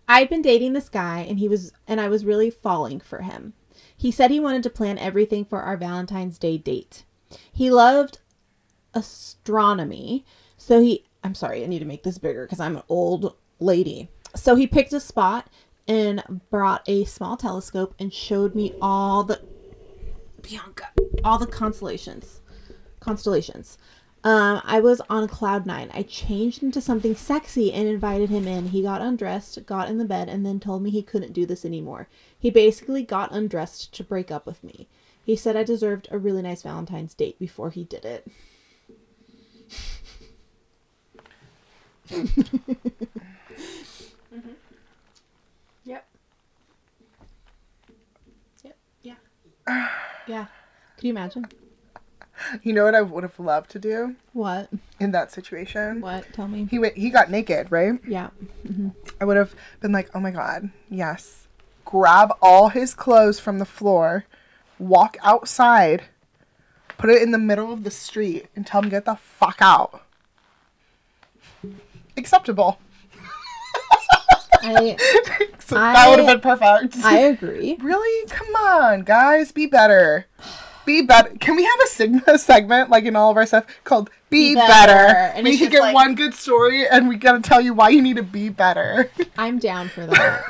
[0.08, 3.52] I'd been dating this guy and he was and I was really falling for him.
[3.96, 7.04] He said he wanted to plan everything for our Valentine's Day date.
[7.52, 8.18] He loved
[8.94, 10.24] astronomy,
[10.56, 14.10] so he I'm sorry, I need to make this bigger cuz I'm an old lady.
[14.34, 15.48] So he picked a spot
[15.86, 19.40] and brought a small telescope and showed me all the
[20.42, 20.88] Bianca,
[21.24, 22.40] all the constellations.
[23.00, 23.78] Constellations.
[24.28, 25.90] Um, I was on cloud nine.
[25.94, 28.66] I changed into something sexy and invited him in.
[28.66, 31.64] He got undressed, got in the bed, and then told me he couldn't do this
[31.64, 32.08] anymore.
[32.38, 34.86] He basically got undressed to break up with me.
[35.24, 38.26] He said I deserved a really nice Valentine's date before he did it.
[45.84, 46.06] Yep.
[48.62, 48.76] Yep.
[49.02, 49.14] Yeah.
[50.26, 50.44] Yeah.
[50.96, 51.46] Could you imagine?
[52.62, 54.68] You know what I would have loved to do What?
[55.00, 56.00] in that situation?
[56.00, 56.26] What?
[56.32, 56.66] Tell me.
[56.70, 56.96] He went.
[56.96, 57.98] He got naked, right?
[58.06, 58.30] Yeah.
[58.66, 58.88] Mm-hmm.
[59.20, 61.46] I would have been like, oh my god, yes.
[61.84, 64.24] Grab all his clothes from the floor,
[64.78, 66.04] walk outside,
[66.98, 70.02] Put it in the middle of the street and tell him get the fuck out.
[72.16, 72.80] Acceptable.
[74.60, 74.96] I
[75.60, 76.96] So that would have been perfect.
[77.04, 77.76] I agree.
[77.80, 78.28] really?
[78.28, 80.26] Come on, guys, be better.
[80.88, 81.28] Be better.
[81.38, 84.54] Can we have a Sigma segment like in all of our stuff called "Be, Be
[84.54, 84.94] Better"?
[84.94, 85.18] Better.
[85.36, 87.74] And we it's can just get like- one good story, and we gotta tell you
[87.74, 89.10] why you need to be better.
[89.36, 90.44] I'm down for that.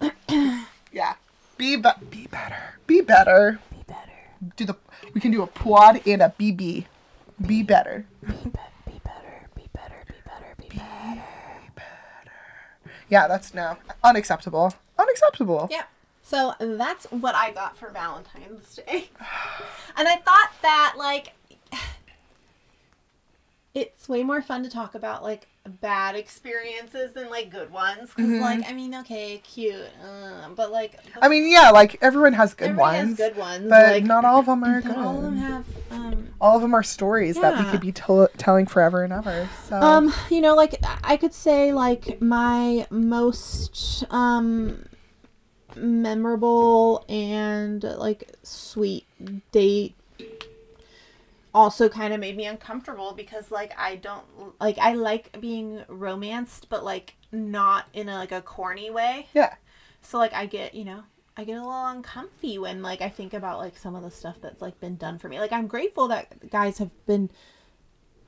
[0.92, 1.14] yeah,
[1.58, 2.62] be be be better.
[2.86, 3.58] Be better.
[3.72, 4.12] Be better.
[4.56, 4.76] Do the
[5.12, 6.84] we can do a quad and a BB.
[7.44, 8.04] Be better.
[8.24, 8.34] Be, be-
[8.86, 9.48] be better.
[9.56, 10.04] Be better.
[10.06, 10.54] Be better.
[10.60, 10.68] Be
[11.74, 12.32] better.
[13.08, 14.72] Yeah, that's no unacceptable.
[14.96, 15.66] Unacceptable.
[15.68, 15.82] Yeah.
[16.30, 19.10] So that's what I got for Valentine's Day.
[19.96, 21.32] And I thought that like
[23.74, 25.48] it's way more fun to talk about like
[25.80, 28.40] bad experiences than like good ones because Mhm.
[28.40, 29.74] like I mean okay cute
[30.04, 33.68] uh, but like I mean, yeah, like everyone has good everybody ones, has good ones
[33.68, 34.96] but like not all of them are good.
[34.96, 38.28] all of them have um all of them are stories that we could be tell
[38.38, 39.48] telling forever and ever.
[39.68, 44.84] So Um, you know, like I could say like my most um
[45.76, 49.06] memorable and like sweet
[49.52, 49.94] date
[51.52, 54.24] also kind of made me uncomfortable because like I don't
[54.60, 59.26] like I like being romanced but like not in a like a corny way.
[59.34, 59.54] yeah,
[60.02, 61.02] So like I get, you know,
[61.36, 64.36] I get a little uncomfy when like I think about like some of the stuff
[64.40, 65.38] that's like been done for me.
[65.38, 67.30] Like I'm grateful that guys have been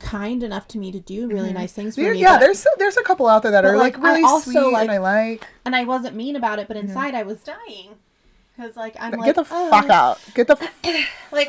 [0.03, 1.59] kind enough to me to do really mm-hmm.
[1.59, 2.21] nice things for There- me.
[2.21, 2.35] yeah.
[2.35, 4.83] but- There's there's a couple out there that are like, like really also, sweet like-
[4.83, 5.47] and I like.
[5.65, 6.89] and I wasn't mean about it, but mm-hmm.
[6.89, 7.97] inside I was dying
[8.57, 10.21] because like I'm Get like the "Oh." fuck out.
[10.35, 10.59] Get the.
[10.85, 11.49] F- Like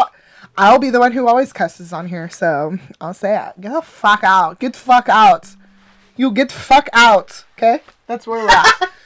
[0.58, 3.60] I'll be the one who always cusses on here, so I'll say it.
[3.62, 4.60] Get the fuck out.
[4.60, 5.56] Get the fuck out.
[6.16, 7.44] You get the fuck out.
[7.58, 8.90] Okay, that's where we're at.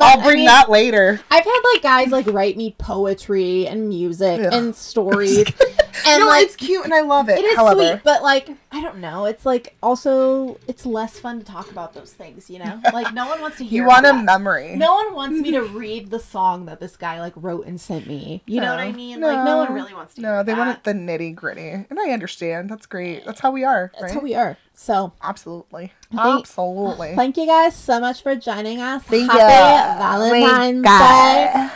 [0.00, 1.20] I'll I bring mean- that later.
[1.30, 4.52] I've had like guys like write me poetry and music Ugh.
[4.52, 5.46] and stories,
[6.06, 7.38] and no, like it's cute and I love it.
[7.38, 9.26] It is however, sweet, but like I don't know.
[9.26, 12.80] It's like also it's less fun to talk about those things, you know.
[12.92, 13.82] Like no one wants to hear.
[13.82, 14.24] you want a that.
[14.24, 14.74] memory.
[14.76, 18.06] No one wants me to read the song that this guy like wrote and sent
[18.06, 18.42] me.
[18.46, 18.96] You know what I No.
[18.96, 19.20] mean?
[19.20, 20.20] Like no one really wants to.
[20.22, 20.58] No, hear they that.
[20.58, 22.68] want it the nitty gritty, and I understand.
[22.70, 23.24] That's great.
[23.24, 24.14] That's how we are, That's right?
[24.14, 24.56] how we are.
[24.82, 27.14] So Absolutely, Thank- absolutely.
[27.14, 29.02] thank you guys so much for joining us.
[29.02, 29.98] Thank Happy you.
[30.00, 31.68] Valentine's Day.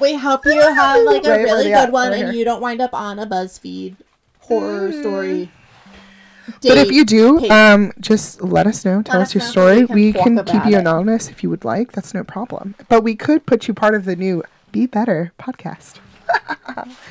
[0.00, 2.80] We hope you have like a Right, really good one Right and you don't wind
[2.80, 3.94] up on a BuzzFeed
[4.40, 5.52] horror story.
[6.62, 7.50] But if you do, page.
[7.52, 9.02] um, just let us know.
[9.02, 9.84] Tell Let us your story.
[9.84, 10.80] we can We can keep you it.
[10.80, 11.92] anonymous if you would like.
[11.92, 12.74] That's no problem.
[12.88, 14.42] But we could put you part of the new
[14.72, 16.00] Be Better podcast.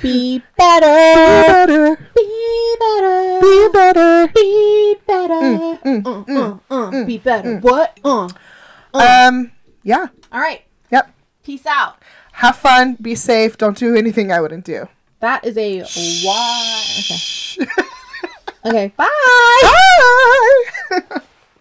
[0.01, 1.95] Be Be better.
[2.15, 3.39] Be better.
[3.41, 4.27] Be better.
[4.33, 5.79] Be better.
[5.85, 7.59] mm, uh, uh, uh, be better.
[7.59, 7.99] What?
[8.03, 8.29] Uh.
[8.93, 9.51] Um.
[9.83, 10.07] Yeah.
[10.31, 10.63] All right.
[10.91, 11.11] Yep.
[11.43, 12.01] Peace out.
[12.33, 12.97] Have fun.
[13.01, 13.57] Be safe.
[13.57, 14.87] Don't do anything I wouldn't do.
[15.19, 15.81] That is a
[16.25, 16.83] why.
[16.99, 17.71] Okay.
[18.65, 18.91] Okay.
[18.97, 19.07] Bye.
[20.91, 21.21] Bye.